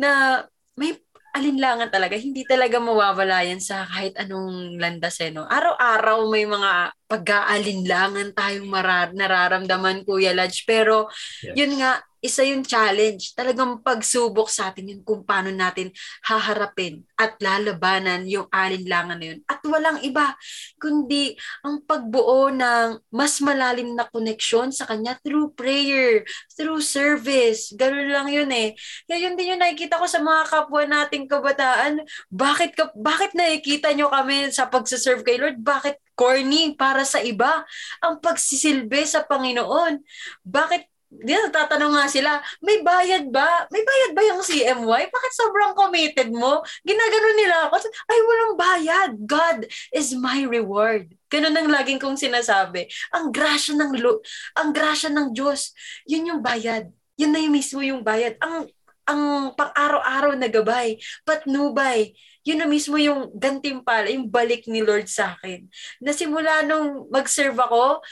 [0.00, 0.40] na
[0.80, 0.96] may
[1.36, 2.16] alinlangan talaga.
[2.16, 5.44] Hindi talaga mawawala yan sa kahit anong landas eh, no?
[5.44, 10.64] Araw-araw may mga pag-aalinlangan tayong marar- nararamdaman, Kuya Lodge.
[10.64, 11.08] Pero
[11.44, 11.54] yes.
[11.54, 13.36] yun nga, isa yung challenge.
[13.36, 15.92] Talagang pagsubok sa atin yun kung paano natin
[16.24, 19.40] haharapin at lalabanan yung alinlangan na yun.
[19.44, 20.32] At walang iba,
[20.80, 26.24] kundi ang pagbuo ng mas malalim na connection sa Kanya through prayer,
[26.56, 27.76] through service.
[27.76, 28.72] Ganun lang yun eh.
[29.04, 32.00] Kaya yun din yung nakikita ko sa mga kapwa nating kabataan.
[32.32, 35.60] Bakit, ka, bakit nakikita nyo kami sa pagsaserve kay Lord?
[35.60, 37.62] Bakit corny para sa iba
[38.02, 40.00] ang pagsisilbi sa Panginoon?
[40.42, 43.70] Bakit di tatanong nga sila, may bayad ba?
[43.70, 45.02] May bayad ba yung CMY?
[45.14, 46.66] Bakit sobrang committed mo?
[46.82, 47.86] Ginagano nila ako.
[48.10, 49.10] Ay, walang bayad.
[49.22, 49.58] God
[49.94, 51.14] is my reward.
[51.30, 52.90] Ganun ang laging kong sinasabi.
[53.14, 54.22] Ang grasya ng lo,
[54.58, 55.70] ang grasya ng Diyos,
[56.08, 56.90] yun yung bayad.
[57.14, 58.34] Yun na yung mismo yung bayad.
[58.42, 58.66] Ang
[59.04, 60.96] ang pang-araw-araw na gabay,
[61.28, 65.64] patnubay, yun na mismo yung gantimpala, yung balik ni Lord sa akin.
[66.04, 68.04] Na simula nung mag-serve ako,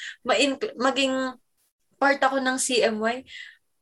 [0.80, 1.37] maging
[2.01, 3.28] part ako ng CMY,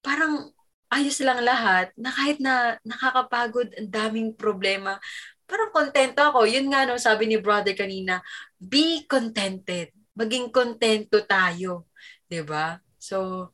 [0.03, 0.51] parang
[0.91, 4.99] ayos lang lahat, na kahit na nakakapagod, ang daming problema,
[5.47, 6.51] parang kontento ako.
[6.51, 8.19] Yun nga no, sabi ni brother kanina,
[8.59, 9.95] be contented.
[10.19, 11.87] Maging kontento tayo.
[11.87, 12.67] ba diba?
[13.01, 13.49] So,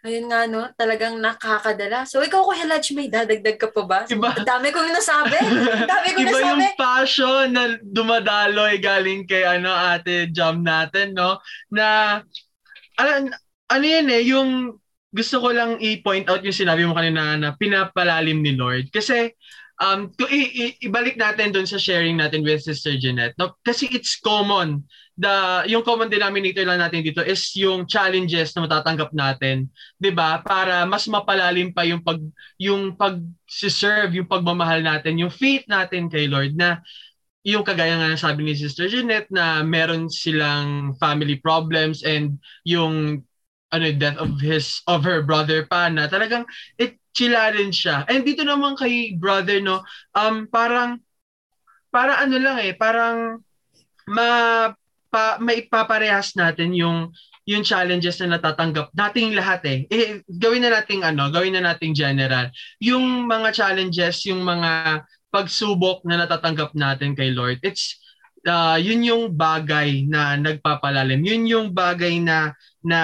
[0.00, 2.08] ayun nga no, talagang nakakadala.
[2.08, 3.98] So ikaw ko Helaj, may dadagdag ka pa ba?
[4.08, 5.36] Iba, dami kong nasabi.
[5.84, 6.48] dami kong iba nasabi.
[6.48, 11.38] yung passion na dumadaloy galing kay ano ate Jam natin, no?
[11.68, 12.20] Na
[12.96, 13.28] alam,
[13.68, 14.76] ano yan eh, yung
[15.10, 18.88] gusto ko lang i-point out yung sinabi mo kanina na pinapalalim ni Lord.
[18.94, 19.34] Kasi
[19.82, 23.34] um, to i- i- ibalik natin doon sa sharing natin with Sister Jeanette.
[23.34, 23.58] No?
[23.66, 24.86] Kasi it's common.
[25.20, 29.68] The, yung common denominator lang natin dito is yung challenges na matatanggap natin,
[30.00, 30.40] 'di ba?
[30.40, 32.16] Para mas mapalalim pa yung pag
[32.56, 36.80] yung pag-serve, yung pagmamahal natin, yung faith natin kay Lord na
[37.44, 43.24] yung kagaya nga sabi ni Sister Jeanette na meron silang family problems and yung
[43.70, 48.08] ano death of his of her brother pa na talagang it chilla rin siya.
[48.08, 49.82] And dito naman kay brother no,
[50.16, 51.00] um parang
[51.90, 53.42] para ano lang eh, parang
[54.08, 54.70] ma
[55.10, 57.10] pa, maipaparehas natin yung
[57.48, 59.78] yung challenges na natatanggap nating lahat eh.
[59.90, 62.46] eh gawin na nating ano, gawin na nating general.
[62.78, 65.02] Yung mga challenges, yung mga
[65.34, 67.98] pagsubok na natatanggap natin kay Lord, it's
[68.46, 71.26] uh, yun yung bagay na nagpapalalim.
[71.26, 73.00] Yun yung bagay na na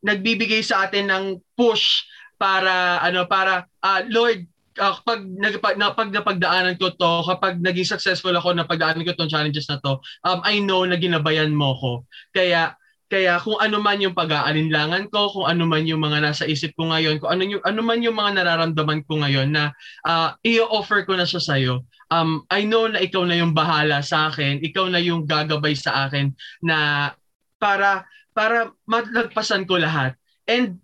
[0.00, 1.24] nagbibigay sa atin ng
[1.58, 2.06] push
[2.40, 4.48] para ano para uh, Lord
[4.80, 9.12] uh, pag nagpag na, pag napagdaanan ko to kapag naging successful ako na pagdaanan ko
[9.12, 11.92] tong challenges na to um I know na ginabayan mo ko
[12.32, 12.74] kaya
[13.10, 16.94] kaya kung ano man yung pag-aalinlangan ko, kung ano man yung mga nasa isip ko
[16.94, 19.74] ngayon, kung ano, yung, ano man yung mga nararamdaman ko ngayon na
[20.06, 21.82] uh, i-offer ko na siya sa'yo,
[22.14, 26.06] um, I know na ikaw na yung bahala sa akin, ikaw na yung gagabay sa
[26.06, 26.30] akin
[26.62, 27.10] na
[27.58, 30.14] para para malagpasan ko lahat.
[30.46, 30.78] And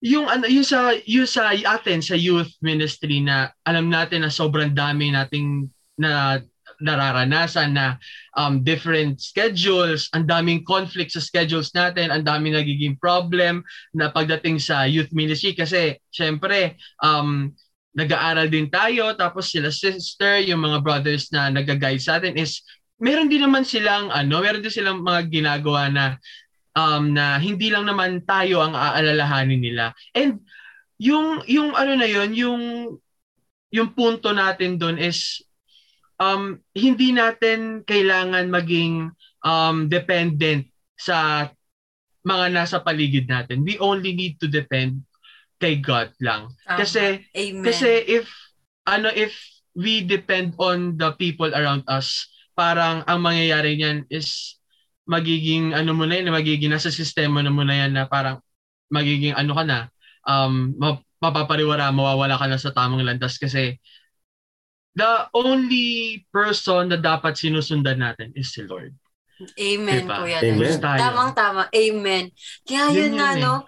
[0.00, 4.72] yung ano yung sa yung sa atin sa youth ministry na alam natin na sobrang
[4.72, 5.68] dami nating
[6.00, 6.40] na
[6.80, 8.00] nararanasan na
[8.38, 13.60] um, different schedules, ang daming conflict sa schedules natin, ang daming nagiging problem
[13.92, 15.52] na pagdating sa youth ministry.
[15.52, 17.52] Kasi syempre um,
[17.92, 22.64] nag-aaral din tayo tapos sila sister, yung mga brothers na nag-guide sa atin is
[22.96, 26.04] meron din naman silang ano, meron din silang mga ginagawa na
[26.76, 29.96] um na hindi lang naman tayo ang aalalahanin nila.
[30.14, 30.42] And
[31.00, 32.62] yung yung ano na yon, yung
[33.70, 35.40] yung punto natin doon is
[36.20, 39.10] um hindi natin kailangan maging
[39.42, 40.68] um dependent
[41.00, 41.48] sa
[42.20, 43.64] mga nasa paligid natin.
[43.64, 45.00] We only need to depend
[45.56, 46.52] kay God lang.
[46.68, 46.78] Tama.
[46.84, 47.64] Kasi Amen.
[47.64, 48.28] kasi if
[48.84, 49.32] ano if
[49.72, 54.59] we depend on the people around us, parang ang mangyayari niyan is
[55.08, 58.40] magiging ano mo na yan, magiging nasa sistema na mo na yan na parang
[58.90, 59.78] magiging ano ka na,
[60.26, 63.76] um, ma- mapapariwara, mawawala ka na sa tamang landas kasi
[64.96, 68.92] the only person na dapat sinusundan natin is si Lord.
[69.56, 70.20] Amen, Diba?
[70.20, 70.76] Kuya Amen.
[70.80, 71.62] Tamang-tama.
[71.72, 72.28] Amen.
[72.68, 73.64] Kaya Yun yun, nga, yun eh.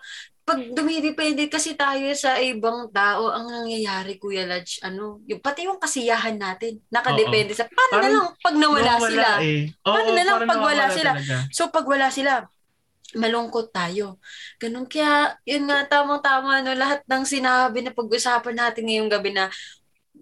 [0.53, 0.69] No?
[0.69, 5.81] Pag dumidepende kasi tayo sa ibang tao, ang nangyayari, Kuya Lodge, ano, yung, pati yung
[5.81, 9.29] kasiyahan natin, nakadepende sa, paano na Parang lang pag nawala sila?
[9.41, 9.73] Eh.
[9.81, 11.11] Paano na lang pag wala sila?
[11.17, 11.37] talaga.
[11.51, 12.45] So, pag wala sila,
[13.17, 14.21] malungkot tayo.
[14.57, 14.89] Ganun.
[14.89, 19.49] Kaya, yun nga, tamang-tama, no, lahat ng sinabi na pag-usapan natin ngayong gabi na,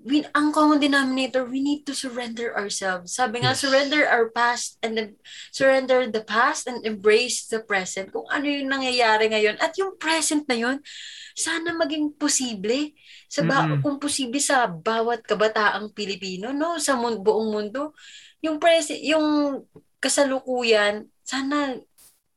[0.05, 3.13] we, ang common denominator, we need to surrender ourselves.
[3.13, 3.61] Sabi nga, Yes.
[3.61, 5.09] surrender our past and then
[5.53, 8.09] surrender the past and embrace the present.
[8.09, 9.61] Kung ano yung nangyayari ngayon.
[9.61, 10.81] At yung present na yun,
[11.37, 12.93] sana maging posible.
[13.29, 13.85] Sa ba- Mm-mm.
[13.85, 16.81] kung posible sa bawat kabataang Pilipino, no?
[16.81, 17.93] Sa mun- buong mundo.
[18.41, 19.61] Yung present, yung
[20.01, 21.77] kasalukuyan, sana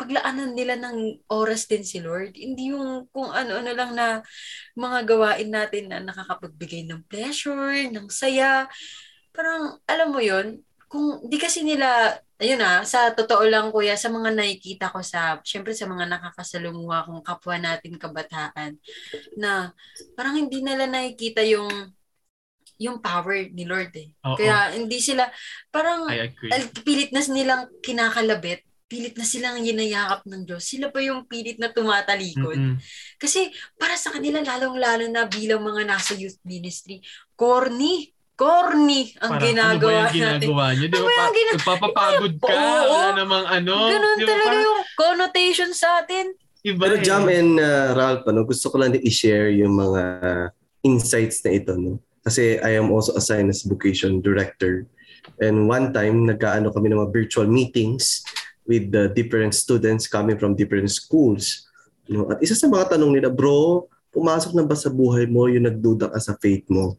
[0.03, 2.35] paglaanan nila ng oras din si Lord.
[2.35, 4.19] Hindi yung kung ano-ano lang na
[4.75, 8.67] mga gawain natin na nakakapagbigay ng pleasure, ng saya.
[9.31, 10.59] Parang, alam mo yon
[10.91, 15.39] kung di kasi nila, ayun ah, sa totoo lang kuya, sa mga nakikita ko sa,
[15.41, 18.75] syempre sa mga nakakasalumuha kong kapwa natin kabataan,
[19.39, 19.71] na
[20.19, 21.71] parang hindi nila nakikita yung
[22.81, 24.11] yung power ni Lord eh.
[24.27, 24.35] Oo.
[24.35, 25.29] Kaya hindi sila,
[25.71, 26.09] parang
[26.83, 30.61] pilit na nilang kinakalabit, pilit na silang yinayakap ng Diyos.
[30.61, 32.53] Sila pa yung pilit na tumatalikod.
[32.53, 32.77] Mm-mm.
[33.17, 37.01] Kasi para sa kanila, lalong-lalo na bilang mga nasa youth ministry,
[37.33, 38.13] corny.
[38.33, 40.13] Corny ang Parang, ginagawa ano ba yung natin.
[40.43, 40.85] ginagawa nyo?
[40.85, 41.05] Di Ano ba?
[41.07, 42.49] ba Pa- gina- Nagpapapagod ka.
[42.51, 42.89] Oo.
[42.91, 43.73] Wala namang ano.
[43.89, 44.29] Ganun Di ba?
[44.29, 46.25] talaga Parang yung connotation sa atin.
[46.61, 47.03] Iba Pero eh.
[47.03, 50.01] Jam and uh, Ralph, ano, gusto ko lang din i-share yung mga
[50.81, 51.73] insights na ito.
[51.73, 51.97] No?
[52.21, 54.85] Kasi I am also assigned as vocation director.
[55.37, 58.25] And one time, nagkaano kami ng mga virtual meetings
[58.63, 61.67] with the different students coming from different schools.
[62.07, 62.31] No?
[62.31, 66.11] At isa sa mga tanong nila, bro, pumasok na ba sa buhay mo yung nagduda
[66.11, 66.95] ka sa faith mo?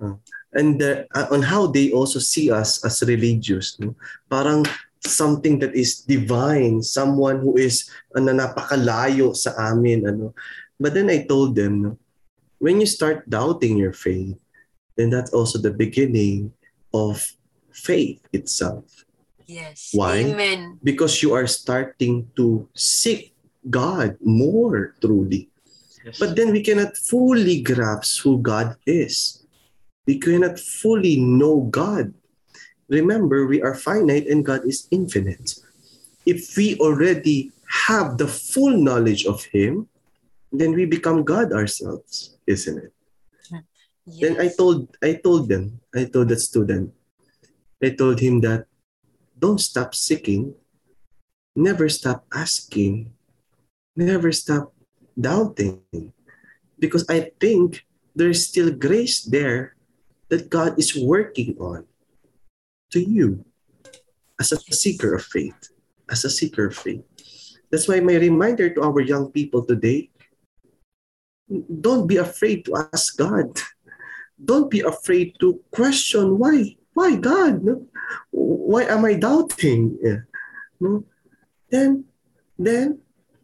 [0.00, 0.16] Uh,
[0.54, 3.76] and uh, on how they also see us as religious.
[3.76, 3.92] No?
[4.30, 4.64] Parang
[5.04, 10.34] something that is divine, someone who is na napakalayo sa amin ano
[10.78, 11.90] but then I told them no,
[12.58, 14.38] when you start doubting your faith
[14.98, 16.50] then that's also the beginning
[16.90, 17.22] of
[17.70, 19.06] faith itself
[19.48, 19.96] Yes.
[19.96, 20.28] Why?
[20.28, 20.76] Amen.
[20.84, 23.32] because you are starting to seek
[23.72, 25.48] God more truly
[26.04, 26.20] Yes.
[26.20, 29.42] but then we cannot fully grasp who God is
[30.06, 32.14] we cannot fully know God
[32.88, 35.58] remember we are finite and God is infinite
[36.24, 37.50] if we already
[37.88, 39.88] have the full knowledge of him
[40.54, 42.92] then we become God ourselves isn't it
[44.08, 44.20] Yes.
[44.24, 46.96] then I told I told them, I told that student,
[47.84, 48.64] I told him that
[49.38, 50.54] don't stop seeking,
[51.54, 53.12] never stop asking,
[53.96, 54.74] never stop
[55.18, 55.82] doubting.
[56.78, 59.76] Because I think there's still grace there
[60.28, 61.86] that God is working on
[62.90, 63.44] to you
[64.40, 65.70] as a seeker of faith.
[66.10, 67.04] As a seeker of faith.
[67.70, 70.10] That's why my reminder to our young people today
[71.80, 73.52] don't be afraid to ask God
[74.42, 77.62] don't be afraid to question why why god?
[78.30, 79.96] Why am i doubting?
[80.02, 80.24] Yeah.
[80.80, 81.04] no?
[81.70, 82.04] then
[82.58, 82.98] then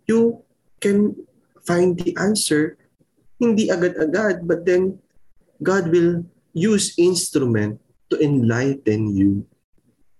[0.08, 0.42] you
[0.80, 1.16] can
[1.64, 2.76] find the answer.
[3.40, 5.00] Hindi agad-agad but then
[5.60, 9.44] god will use instrument to enlighten you.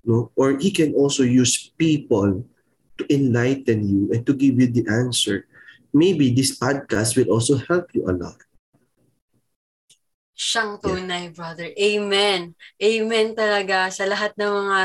[0.04, 0.28] No?
[0.36, 2.44] Or he can also use people
[2.98, 5.48] to enlighten you and to give you the answer.
[5.94, 8.43] Maybe this podcast will also help you a lot
[10.34, 11.70] Siyang tunay, brother.
[11.78, 12.58] Amen.
[12.82, 14.78] Amen talaga sa lahat ng mga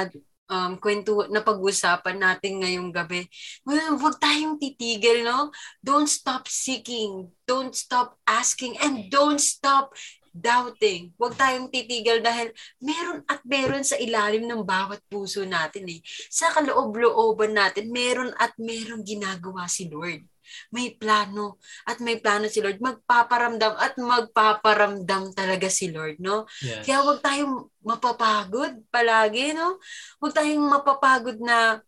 [0.49, 3.25] um, kwento na pag-usapan natin ngayong gabi.
[3.65, 5.53] Well, huwag tayong titigil, no?
[5.81, 7.33] Don't stop seeking.
[7.49, 8.77] Don't stop asking.
[8.81, 9.93] And don't stop
[10.29, 11.13] doubting.
[11.17, 15.99] Huwag tayong titigil dahil meron at meron sa ilalim ng bawat puso natin eh.
[16.29, 20.25] Sa kaloob-looban natin, meron at meron ginagawa si Lord.
[20.73, 22.81] May plano at may plano si Lord.
[22.81, 26.49] Magpaparamdam at magpaparamdam talaga si Lord, no?
[26.61, 26.85] Yes.
[26.85, 29.79] Kaya huwag tayong mapapagod palagi, no?
[30.21, 31.81] Huwag tayong mapapagod na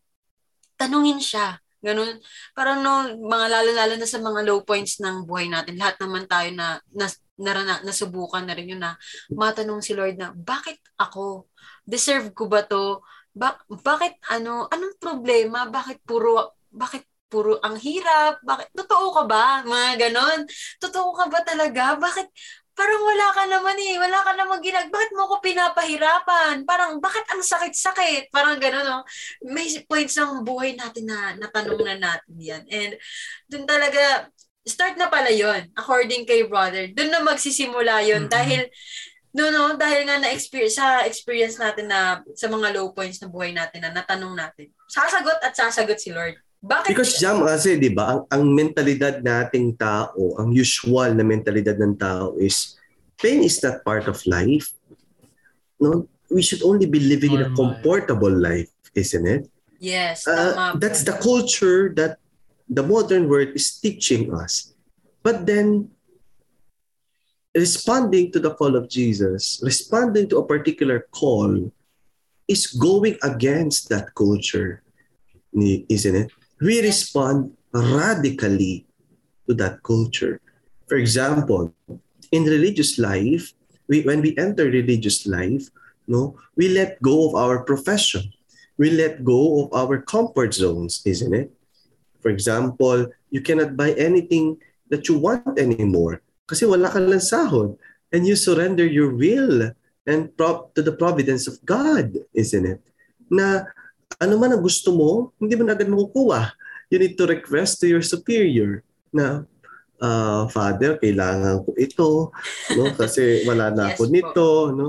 [0.79, 1.61] tanungin siya.
[1.81, 2.21] Ganun.
[2.53, 5.81] Parang no, mga lalo-lalo na sa mga low points ng buhay natin.
[5.81, 7.09] Lahat naman tayo na, na
[7.41, 8.93] narana, nasubukan na rin yun na
[9.33, 11.49] matanong si Lord na, bakit ako?
[11.81, 13.01] Deserve ko ba to?
[13.33, 14.69] Ba- bakit ano?
[14.69, 15.65] Anong problema?
[15.65, 18.43] Bakit puro, bakit puro ang hirap?
[18.43, 18.75] Bakit?
[18.75, 19.63] Totoo ka ba?
[19.63, 20.43] Mga ganon.
[20.83, 21.95] Totoo ka ba talaga?
[21.95, 22.27] Bakit?
[22.71, 23.95] Parang wala ka naman eh.
[23.99, 24.91] Wala ka naman ginag...
[24.91, 26.63] Bakit mo ko pinapahirapan?
[26.67, 28.31] Parang, bakit ang sakit-sakit?
[28.31, 29.03] Parang gano'n, no?
[29.47, 32.63] May points ng buhay natin na natanong na natin yan.
[32.67, 32.91] And
[33.47, 34.27] dun talaga,
[34.65, 36.89] start na pala yon according kay brother.
[36.93, 38.33] Dun na magsisimula yon Mm-hmm.
[38.33, 38.61] Dahil,
[39.35, 43.29] no, no, dahil nga na experience sa experience natin na sa mga low points ng
[43.33, 44.69] buhay natin na natanong natin.
[44.87, 46.37] Sasagot at sasagot si Lord.
[46.61, 46.93] Bakit?
[46.93, 51.97] Because Jam kasi, di ba, ang, ang mentalidad nating tao, ang usual na mentalidad ng
[51.97, 52.77] tao is,
[53.17, 54.69] pain is not part of life.
[55.81, 56.05] No?
[56.29, 57.57] We should only be living in a Normal.
[57.81, 59.49] comfortable life, isn't it?
[59.81, 62.21] yes, Uh, that's the culture that
[62.69, 64.77] the modern world is teaching us.
[65.25, 65.89] But then,
[67.57, 71.73] responding to the call of Jesus, responding to a particular call,
[72.47, 74.85] is going against that culture,
[75.51, 76.29] ni- isn't it?
[76.61, 78.85] We respond radically
[79.49, 80.39] to that culture.
[80.87, 81.73] For example,
[82.31, 83.53] in religious life,
[83.87, 85.67] we, when we enter religious life,
[86.07, 88.31] no, we let go of our profession
[88.81, 91.53] we let go of our comfort zones, isn't it?
[92.25, 94.57] For example, you cannot buy anything
[94.89, 97.77] that you want anymore kasi wala ka lang sahod
[98.09, 99.69] and you surrender your will
[100.09, 102.81] and prop to the providence of God, isn't it?
[103.29, 103.69] Na
[104.17, 106.51] ano man ang gusto mo, hindi mo na agad makukuha.
[106.91, 108.83] You need to request to your superior
[109.13, 109.47] na
[110.01, 112.09] uh, Father, kailangan ko ito,
[112.75, 112.83] no?
[112.99, 114.11] Kasi wala na Yes ako po.
[114.11, 114.87] nito, no?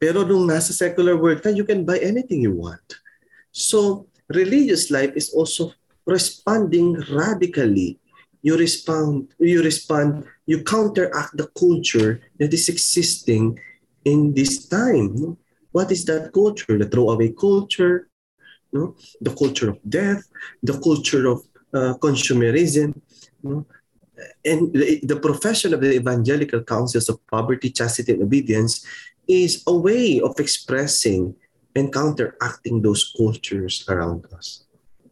[0.00, 2.82] Pero nung nasa secular world ka, you can buy anything you want.
[3.54, 5.70] So, religious life is also
[6.04, 8.00] responding radically.
[8.44, 13.56] You respond, you respond, you counteract the culture that is existing
[14.04, 15.16] in this time.
[15.16, 15.38] no?
[15.72, 16.76] What is that culture?
[16.76, 18.12] The throwaway culture,
[18.74, 18.94] no?
[19.20, 20.26] the culture of death,
[20.62, 23.00] the culture of uh, consumerism.
[23.42, 23.64] No?
[24.44, 28.84] And the, profession of the evangelical councils of poverty, chastity, and obedience
[29.26, 31.34] is a way of expressing
[31.74, 34.66] and counteracting those cultures around us.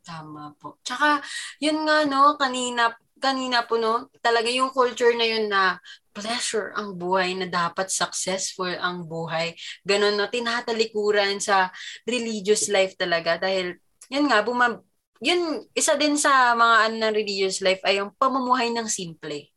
[0.06, 0.78] Tama po.
[0.84, 1.22] Tsaka,
[1.58, 5.78] yun nga no, kanina, kanina po no, talaga yung culture na yun na
[6.10, 9.54] pleasure ang buhay, na dapat successful ang buhay.
[9.86, 11.70] Ganon no, tinatalikuran sa
[12.04, 13.78] religious life talaga dahil,
[14.10, 14.82] yun nga, buma,
[15.22, 19.51] yun, isa din sa mga ano ng religious life ay yung pamumuhay ng simple.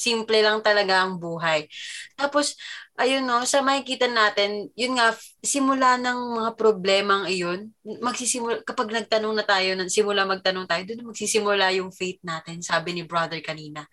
[0.00, 1.68] Simple lang talaga ang buhay.
[2.16, 2.56] Tapos,
[2.96, 5.12] ayun no, sa makikita natin, yun nga,
[5.44, 11.72] simula ng mga problemang iyon, magsisimula, kapag nagtanong na tayo, simula magtanong tayo, doon magsisimula
[11.76, 13.84] yung faith natin, sabi ni brother kanina.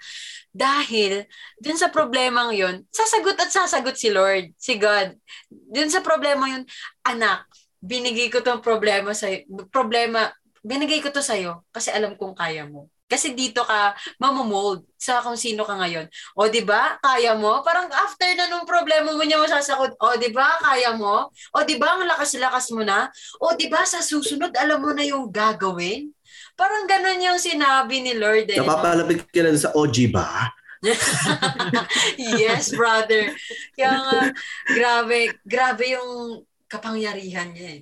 [0.52, 1.24] Dahil,
[1.60, 5.16] dun sa problemang yun, sasagot at sasagot si Lord, si God.
[5.52, 6.68] Dun sa problema yun,
[7.04, 7.48] anak,
[7.80, 9.32] binigay ko tong problema sa
[9.72, 10.28] problema,
[10.68, 12.92] binigay ko to sa'yo kasi alam kong kaya mo.
[13.08, 16.12] Kasi dito ka mamomold sa kung sino ka ngayon.
[16.36, 17.00] O, di ba?
[17.00, 17.64] Kaya mo?
[17.64, 20.60] Parang after na nung problema mo niya masasakot, o, di ba?
[20.60, 21.32] Kaya mo?
[21.56, 21.96] O, di ba?
[21.96, 23.08] Ang lakas-lakas mo na?
[23.40, 23.88] O, di ba?
[23.88, 26.12] Sa susunod, alam mo na yung gagawin?
[26.60, 28.52] Parang ganun yung sinabi ni Lord.
[28.52, 28.60] Eh?
[28.60, 30.52] Napapalapit ka na sa OG ba?
[32.38, 33.34] yes, brother.
[33.74, 34.20] Kaya nga,
[34.68, 37.82] grabe, grabe yung kapangyarihan niya.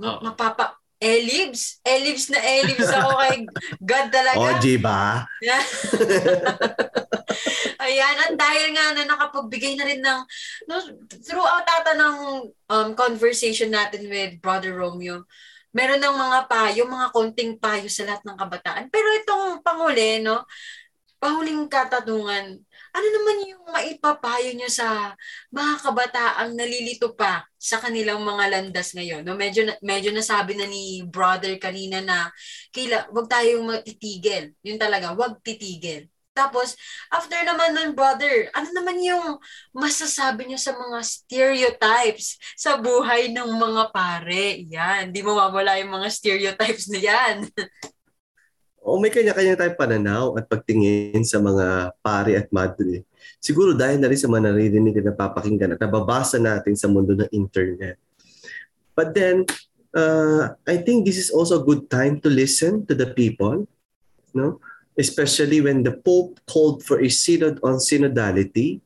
[0.00, 3.36] Mapapa, elibs, elibs na elibs ako kay
[3.84, 4.40] God talaga.
[4.40, 5.28] OG ba?
[7.84, 10.20] Ayan, at dahil nga na nakapagbigay na rin ng,
[10.64, 10.74] no,
[11.20, 12.16] throughout ata ng
[12.72, 15.28] um, conversation natin with Brother Romeo,
[15.74, 18.84] meron ng mga payo, mga konting payo sa lahat ng kabataan.
[18.88, 20.48] Pero itong panguli, no,
[21.20, 22.64] pahuling katatungan,
[22.94, 25.18] ano naman yung maipapayo nyo sa
[25.50, 29.26] mga kabataang nalilito pa sa kanilang mga landas ngayon?
[29.26, 32.30] No, medyo, medyo nasabi na ni brother kanina na
[32.70, 34.54] kaila, wag tayong matitigil.
[34.62, 36.06] Yun talaga, wag titigil.
[36.34, 36.74] Tapos,
[37.14, 39.38] after naman nun, brother, ano naman yung
[39.70, 44.66] masasabi nyo sa mga stereotypes sa buhay ng mga pare?
[44.66, 47.36] Yan, di mawawala yung mga stereotypes na yan.
[48.84, 53.00] o may kanya-kanya tayong pananaw at pagtingin sa mga pare at madre.
[53.40, 57.32] Siguro dahil na rin sa mga naririnig at napapakinggan at nababasa natin sa mundo ng
[57.32, 57.96] internet.
[58.92, 59.48] But then,
[59.96, 63.64] uh, I think this is also a good time to listen to the people,
[64.36, 64.60] no?
[65.00, 68.83] especially when the Pope called for a synod on synodality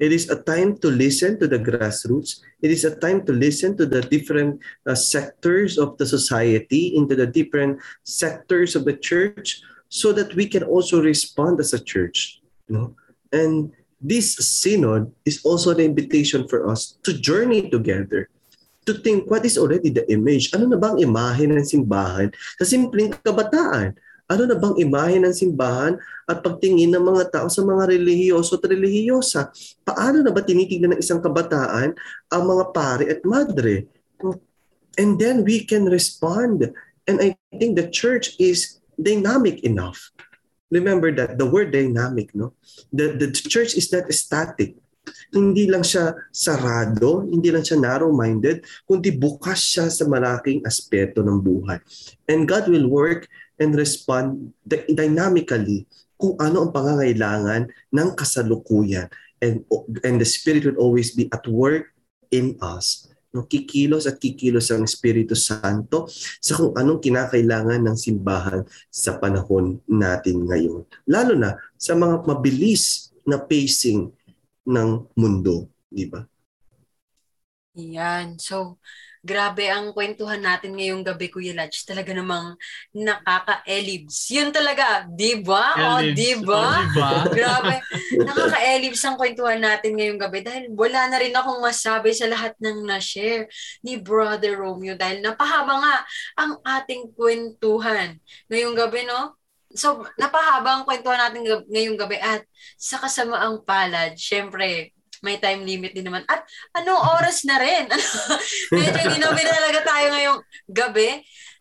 [0.00, 2.40] It is a time to listen to the grassroots.
[2.64, 7.14] It is a time to listen to the different uh, sectors of the society, into
[7.14, 9.60] the different sectors of the church,
[9.92, 12.40] so that we can also respond as a church.
[12.66, 12.88] You know?
[13.30, 18.32] And this synod is also an invitation for us to journey together
[18.88, 20.48] to think what is already the image.
[20.56, 23.92] Ano na bang imahe ng simbahan sa simpleng kabataan?
[24.30, 25.98] Ano na bang imahe ng simbahan
[26.30, 29.50] at pagtingin ng mga tao sa mga relihiyoso at relihiyosa?
[29.82, 31.98] Paano na ba tinitignan ng isang kabataan
[32.30, 33.90] ang mga pare at madre?
[34.94, 36.70] And then we can respond.
[37.10, 39.98] And I think the church is dynamic enough.
[40.70, 42.54] Remember that, the word dynamic, no?
[42.94, 44.78] The, the church is not static.
[45.34, 51.42] Hindi lang siya sarado, hindi lang siya narrow-minded, kundi bukas siya sa malaking aspeto ng
[51.42, 51.82] buhay.
[52.30, 53.26] And God will work
[53.60, 55.84] and respond dynamically
[56.16, 59.12] kung ano ang pangangailangan ng kasalukuyan.
[59.40, 59.64] And,
[60.04, 61.92] and the Spirit will always be at work
[62.32, 63.08] in us.
[63.30, 66.10] No, kikilos at kikilos ang Espiritu Santo
[66.42, 70.82] sa kung anong kinakailangan ng simbahan sa panahon natin ngayon.
[71.06, 74.10] Lalo na sa mga mabilis na pacing
[74.66, 76.26] ng mundo, di ba?
[77.78, 78.34] Yan.
[78.42, 78.82] So,
[79.20, 81.84] Grabe ang kwentuhan natin ngayong gabi, Kuya Lodge.
[81.84, 82.56] Talaga namang
[82.96, 84.32] nakaka-elibs.
[84.32, 85.76] Yun talaga, di ba?
[85.76, 86.88] O, di ba?
[87.28, 87.84] Grabe.
[88.16, 92.88] Nakaka-elibs ang kwentuhan natin ngayong gabi dahil wala na rin akong masabi sa lahat ng
[92.88, 93.44] na-share
[93.84, 95.96] ni Brother Romeo dahil napahaba nga
[96.40, 98.16] ang ating kwentuhan
[98.48, 99.36] ngayong gabi, no?
[99.76, 102.48] So, napahaba ang kwentuhan natin ngayong gabi at
[102.80, 106.24] sa kasamaang palad, syempre, may time limit din naman.
[106.26, 106.44] At
[106.76, 107.88] anong oras na rin?
[108.74, 111.10] Medyo hindi namin talaga tayo ngayong gabi.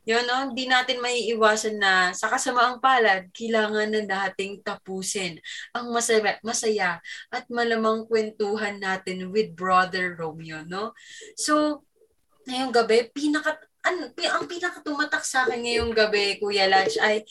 [0.07, 0.49] Yun, no?
[0.49, 5.37] Hindi natin may iwasan na sa kasamaang palad, kailangan na nating tapusin
[5.69, 6.97] ang masaya, masaya
[7.29, 10.97] at malamang kwentuhan natin with Brother Romeo, no?
[11.37, 11.85] So,
[12.49, 17.21] ngayong gabi, pinaka, an, ang pinakatumatak sa akin ngayong gabi, Kuya Lodge, ay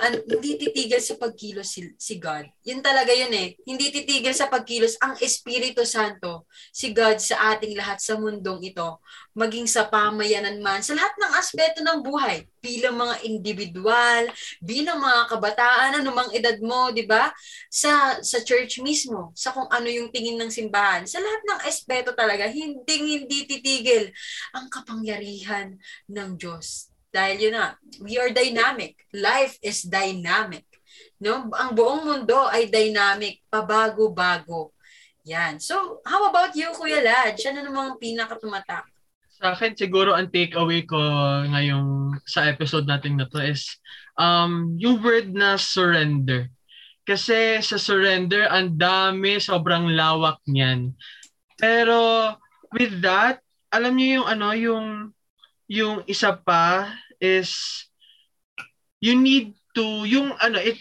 [0.00, 2.48] an, hindi titigil sa pagkilos si, si God.
[2.66, 3.56] Yun talaga yun eh.
[3.64, 9.00] Hindi titigil sa pagkilos ang Espiritu Santo, si God sa ating lahat sa mundong ito,
[9.32, 14.22] maging sa pamayanan man, sa lahat ng aspeto ng buhay, bilang mga individual,
[14.58, 17.30] bilang mga kabataan, anumang edad mo, di ba?
[17.70, 22.10] Sa, sa church mismo, sa kung ano yung tingin ng simbahan, sa lahat ng aspeto
[22.12, 24.10] talaga, hindi hindi titigil
[24.50, 25.78] ang kapangyarihan
[26.10, 27.72] ng Diyos dahil yun na,
[28.04, 29.00] we are dynamic.
[29.16, 30.68] Life is dynamic.
[31.16, 31.48] No?
[31.56, 34.76] Ang buong mundo ay dynamic, pabago-bago.
[35.24, 35.56] Yan.
[35.56, 37.40] So, how about you, Kuya Lad?
[37.40, 38.84] Ano namang pinakatumatak?
[39.40, 41.00] Sa akin, siguro ang takeaway ko
[41.48, 43.80] ngayong sa episode natin na to is
[44.20, 46.52] um, yung word na surrender.
[47.08, 50.92] Kasi sa surrender, ang dami, sobrang lawak niyan.
[51.56, 52.32] Pero
[52.76, 53.40] with that,
[53.72, 54.86] alam niyo yung ano, yung
[55.66, 57.52] yung isa pa is
[59.00, 60.80] you need to yung ano it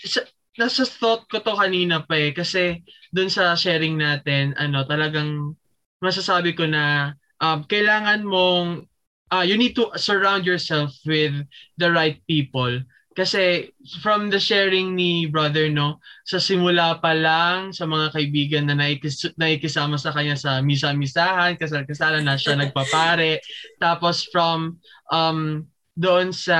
[0.56, 2.80] nasa thought ko to kanina pa eh kasi
[3.12, 5.52] doon sa sharing natin ano talagang
[6.00, 8.88] masasabi ko na um, kailangan mong
[9.32, 11.34] uh, you need to surround yourself with
[11.78, 12.82] the right people.
[13.16, 13.72] Kasi
[14.04, 19.24] from the sharing ni brother no sa simula pa lang sa mga kaibigan na naikis,
[19.40, 23.40] naikisama sa kanya sa misa-misahan kasal-kasalan na siya nagpapare.
[23.80, 24.84] Tapos from
[25.16, 25.64] um
[25.96, 26.60] doon sa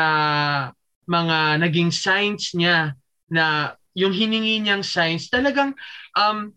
[1.06, 2.96] mga naging signs niya
[3.30, 5.76] na yung hiningi niyang signs talagang
[6.18, 6.52] um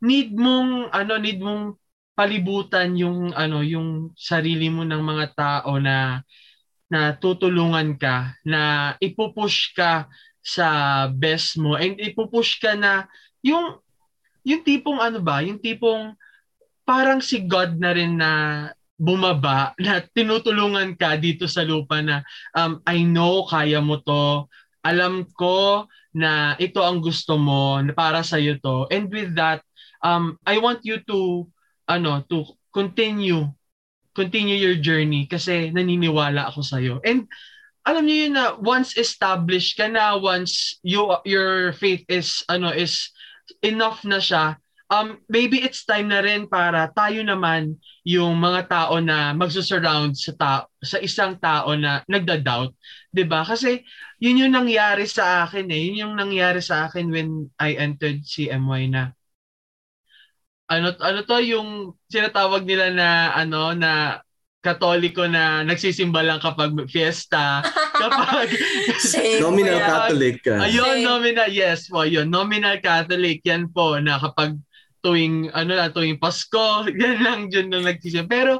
[0.00, 1.76] need mong ano need mong
[2.16, 6.24] palibutan yung ano yung sarili mo ng mga tao na
[6.90, 10.10] na tutulungan ka na ipupush ka
[10.42, 13.06] sa best mo and ipupush ka na
[13.44, 13.78] yung
[14.42, 16.16] yung tipong ano ba yung tipong
[16.82, 18.30] parang si God na rin na
[19.00, 22.20] bumaba na tinutulungan ka dito sa lupa na
[22.52, 24.44] um, I know kaya mo to.
[24.84, 28.84] Alam ko na ito ang gusto mo na para sa iyo to.
[28.92, 29.64] And with that,
[30.04, 31.48] um, I want you to
[31.88, 33.48] ano to continue
[34.12, 37.00] continue your journey kasi naniniwala ako sa iyo.
[37.00, 37.24] And
[37.88, 43.08] alam niyo yun na once established ka na, once you your faith is ano is
[43.64, 44.60] enough na siya,
[44.90, 50.32] um, maybe it's time na rin para tayo naman yung mga tao na magsusurround sa
[50.34, 52.74] ta- sa isang tao na nagda-doubt,
[53.14, 53.46] 'di ba?
[53.46, 53.80] Kasi
[54.18, 55.80] yun yung nangyari sa akin eh.
[55.88, 59.14] Yun yung nangyari sa akin when I entered CMY na
[60.70, 64.22] ano ano to yung sinatawag nila na ano na
[64.60, 67.64] katoliko na nagsisimba lang kapag fiesta
[68.00, 68.52] kapag
[69.40, 69.80] Nominal.
[69.80, 70.60] Catholic ka.
[70.62, 71.04] ayun Same.
[71.08, 74.60] nominal yes po yun nominal Catholic yan po na kapag
[75.00, 78.52] tuwing ano na tuwing Pasko yan lang dyan na nagsisimba pero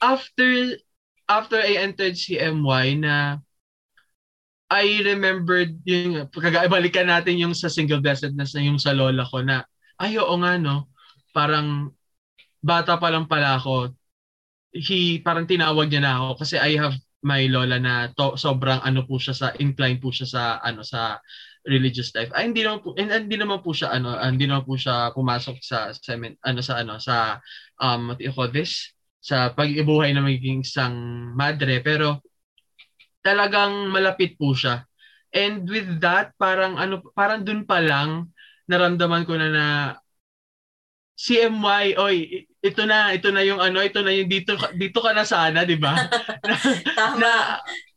[0.00, 0.76] after
[1.28, 3.42] after I entered CMY na
[4.68, 9.64] I remembered yung kagabalikan natin yung sa single blessedness na yung sa lola ko na
[9.96, 10.92] ay oo nga no
[11.32, 11.92] parang
[12.62, 13.94] bata pa lang pala ako.
[14.74, 19.02] He parang tinawag niya na ako kasi I have my lola na to, sobrang ano
[19.08, 21.18] po siya sa incline po siya sa ano sa
[21.68, 22.32] religious life.
[22.32, 25.92] Ay hindi naman po hindi naman po siya ano hindi naman po siya pumasok sa
[25.92, 27.38] semen ano sa ano sa
[27.78, 30.96] um what you call this sa pag-ibuhay na magiging isang
[31.36, 32.24] madre pero
[33.20, 34.88] talagang malapit po siya.
[35.30, 38.32] And with that parang ano parang dun pa lang
[38.68, 39.66] naramdaman ko na na
[41.18, 45.22] CMY, oy, ito na, ito na yung ano, ito na yung dito dito ka na
[45.22, 45.94] sana, 'di ba?
[46.98, 47.14] Tama.
[47.22, 47.32] na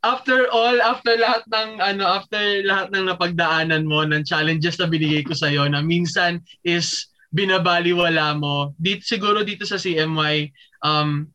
[0.05, 5.26] after all, after lahat ng ano, after lahat ng napagdaanan mo ng challenges na binigay
[5.26, 8.78] ko sa na minsan is binabaliwala mo.
[8.78, 10.53] Dito siguro dito sa CMY,
[10.86, 11.26] um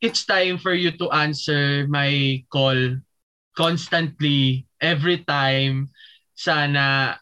[0.00, 2.96] it's time for you to answer my call
[3.52, 5.92] constantly every time
[6.32, 7.19] sana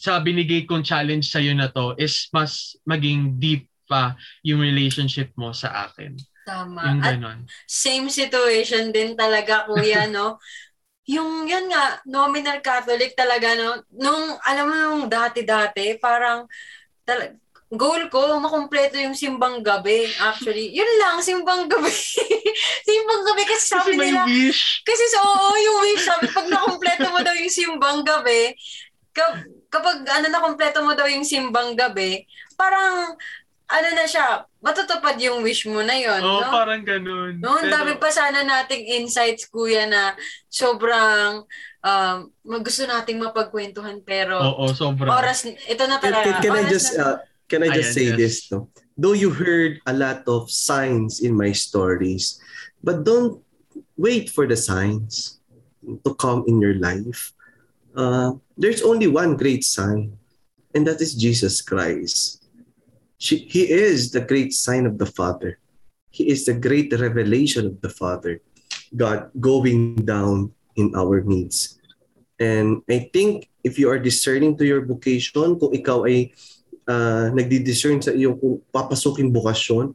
[0.00, 5.52] sa binigay kong challenge sa na to is mas maging deep pa yung relationship mo
[5.52, 6.16] sa akin.
[6.46, 6.80] Tama.
[6.80, 7.38] Yung At ganon.
[7.68, 10.40] same situation din talaga, kuya, no?
[11.10, 13.82] Yung, yun nga, nominal Catholic talaga, no?
[13.92, 16.46] Nung, alam mo nung dati-dati, parang,
[17.04, 17.36] tal-
[17.70, 20.70] goal ko, makumpleto yung simbang gabi, actually.
[20.78, 21.90] Yun lang, simbang gabi.
[22.88, 24.62] simbang gabi, kasi sabi Kasi nila, wish.
[24.82, 28.54] kasi so, oo, yung wish, sabi, pag nakumpleto mo daw yung simbang gabi,
[29.14, 32.26] ka- kapag ano nakumpleto mo daw yung simbang gabi,
[32.58, 33.14] parang,
[33.70, 36.50] ano na siya, matutupad yung wish mo na yun, Oo, no?
[36.50, 37.38] parang ganun.
[37.38, 40.18] No, ang Pero- dami pa sana nating insights, kuya, na
[40.50, 41.46] sobrang
[41.80, 42.16] um,
[42.60, 45.14] gusto nating mapagkwentuhan, pero Oo, sobra.
[45.14, 46.26] oras, ito na Can, talaga.
[46.26, 47.16] can, can I Oras just na- uh,
[47.46, 48.18] can I just Ayan, say yes.
[48.18, 48.66] this no?
[49.00, 52.36] Though you heard a lot of signs in my stories,
[52.84, 53.38] but don't
[53.96, 55.38] wait for the signs
[55.80, 57.32] to come in your life.
[58.00, 60.16] Uh, there's only one great sign,
[60.72, 62.40] and that is Jesus Christ.
[63.20, 65.60] She, he is the great sign of the Father.
[66.08, 68.40] He is the great revelation of the Father.
[68.96, 71.76] God going down in our needs.
[72.40, 76.32] And I think if you are discerning to your vocation, kung ikaw ay
[76.88, 79.92] uh, nagdi-discern sa iyong kung papasukin bukasyon,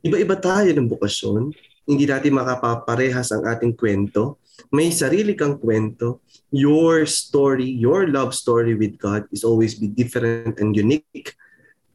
[0.00, 1.52] iba-iba tayo ng bukasyon.
[1.84, 4.40] Hindi natin makapaparehas ang ating kwento.
[4.72, 6.20] May sarili kang kwento.
[6.50, 11.34] Your story, your love story with God is always be different and unique.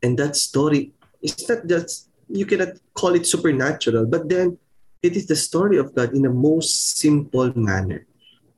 [0.04, 4.58] And that story is not just, you cannot call it supernatural, but then
[5.02, 8.06] it is the story of God in the most simple manner.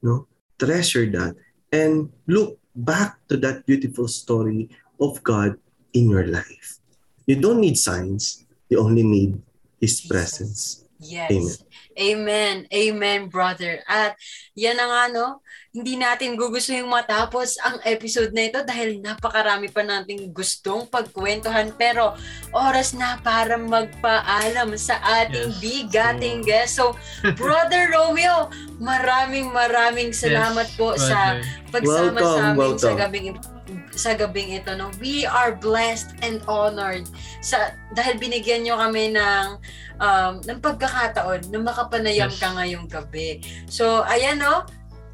[0.02, 0.28] No?
[0.60, 1.36] Treasure that
[1.72, 5.58] and look back to that beautiful story of God
[5.94, 6.80] in your life.
[7.26, 9.42] You don't need signs, you only need
[9.80, 10.83] His presence.
[11.04, 11.32] Yes.
[11.32, 11.58] Amen.
[11.94, 12.56] Amen.
[12.70, 13.84] Amen, brother.
[13.86, 14.18] At
[14.54, 15.28] yan na nga, no?
[15.70, 21.74] Hindi natin gugustuhin matapos ang episode na ito dahil napakarami pa nating gustong pagkwentuhan.
[21.74, 22.14] Pero
[22.50, 25.58] oras na para magpaalam sa ating Yes.
[25.60, 26.78] bigating guest.
[26.78, 26.94] So,
[27.40, 31.70] Brother Romeo, maraming maraming salamat Yes, po sa brother.
[31.70, 32.98] pagsama Welcome, sa amin sa welcome.
[33.00, 33.28] gabing
[33.92, 37.06] sa gabing ito no we are blessed and honored
[37.40, 39.46] sa dahil binigyan nyo kami ng
[39.98, 42.40] um, ng pagkakataon na makapanayam Yes.
[42.40, 44.64] ka ngayong gabi so ayan no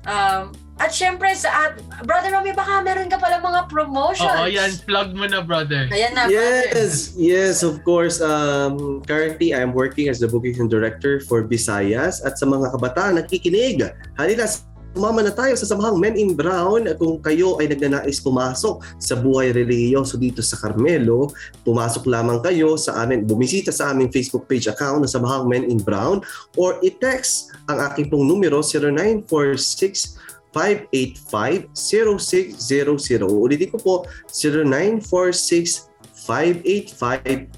[0.06, 0.50] um,
[0.80, 1.76] at syempre sa at,
[2.08, 4.72] brother Romy baka meron ka pala mga promotions Oo, yan.
[4.88, 5.92] Plug mo na, brother.
[5.92, 8.24] ayan na brother Yes, yes, of course.
[8.24, 13.92] Um, currently, I'm working as the vocation director for Visayas at sa mga kabataan nakikinig.
[14.16, 14.48] Halina,
[14.94, 19.54] sumama na tayo sa samahang Men in Brown kung kayo ay nagnanais pumasok sa buhay
[19.54, 21.30] religyoso dito sa Carmelo.
[21.64, 25.78] Pumasok lamang kayo sa amin, bumisita sa aming Facebook page account na samahang Men in
[25.82, 26.22] Brown
[26.58, 30.18] or i-text ang aking pong numero 0946
[30.50, 33.22] 585-0600.
[33.22, 34.02] Ulitin ko po,
[36.30, 37.58] 0917-585-0600.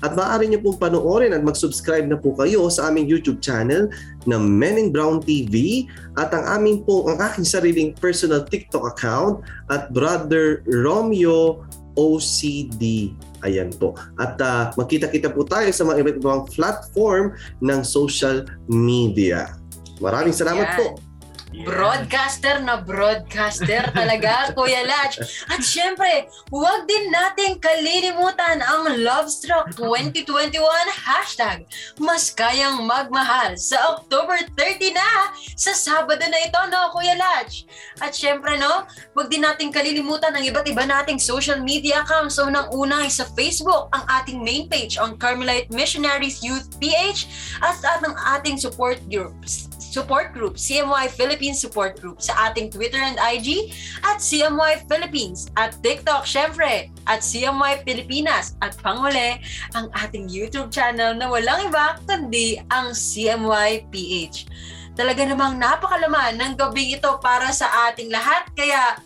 [0.00, 3.92] At maaari niyo pong panoorin at mag-subscribe na po kayo sa aming YouTube channel
[4.24, 5.84] na Men in Brown TV
[6.16, 11.60] at ang aming po, ang aking sariling personal TikTok account at Brother Romeo
[11.92, 13.12] OCD.
[13.44, 13.92] Ayan po.
[14.16, 19.58] At uh, magkita-kita po tayo sa mga iba't ibang platform ng social media.
[20.00, 20.78] Maraming salamat Yan.
[20.78, 21.11] po.
[21.52, 25.20] Broadcaster na broadcaster talaga, Kuya Latch.
[25.52, 30.56] At syempre, huwag din natin kalilimutan ang Lovestruck 2021
[31.04, 31.68] hashtag.
[32.00, 37.68] Mas kayang magmahal sa October 30 na sa Sabado na ito, no, Kuya Latch?
[38.00, 42.40] At syempre, no, huwag din natin kalilimutan ang iba't iba nating social media accounts.
[42.40, 47.28] So, nang una ay sa Facebook, ang ating main page, ang Carmelite Missionaries Youth PH,
[47.60, 53.20] at ang ating support groups support group, CMY Philippines Support Group sa ating Twitter and
[53.20, 53.70] IG
[54.00, 59.36] at CMY Philippines at TikTok syempre at CMY Pilipinas at panghuli
[59.76, 64.48] ang ating YouTube channel na walang iba kundi ang CMY PH.
[64.96, 68.96] Talaga namang napakalaman ng gabing ito para sa ating lahat kaya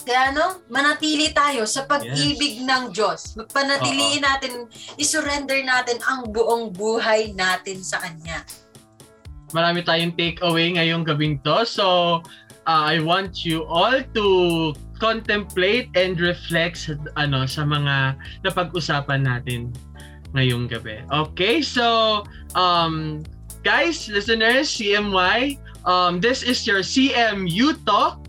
[0.00, 3.36] kaya no, manatili tayo sa pag-ibig ng Diyos.
[3.52, 4.66] Panatiliin natin,
[4.96, 8.42] isurrender natin ang buong buhay natin sa Kanya.
[9.50, 11.66] Marami tayong takeaway ngayong gabing to.
[11.66, 12.20] So,
[12.66, 14.26] uh, I want you all to
[15.00, 19.72] contemplate and reflect sa, ano, sa mga napag-usapan natin
[20.36, 21.02] ngayong gabi.
[21.10, 22.22] Okay, so,
[22.54, 23.24] um,
[23.66, 28.22] guys, listeners, CMY, um, this is your CMU Talk.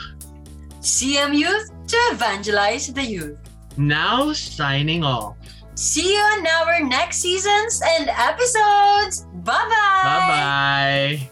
[0.81, 3.37] CM Youth to evangelize the youth.
[3.77, 5.37] Now, signing off.
[5.75, 9.25] See you on our next seasons and episodes.
[9.33, 9.69] Bye-bye!
[10.03, 11.30] Bye-bye!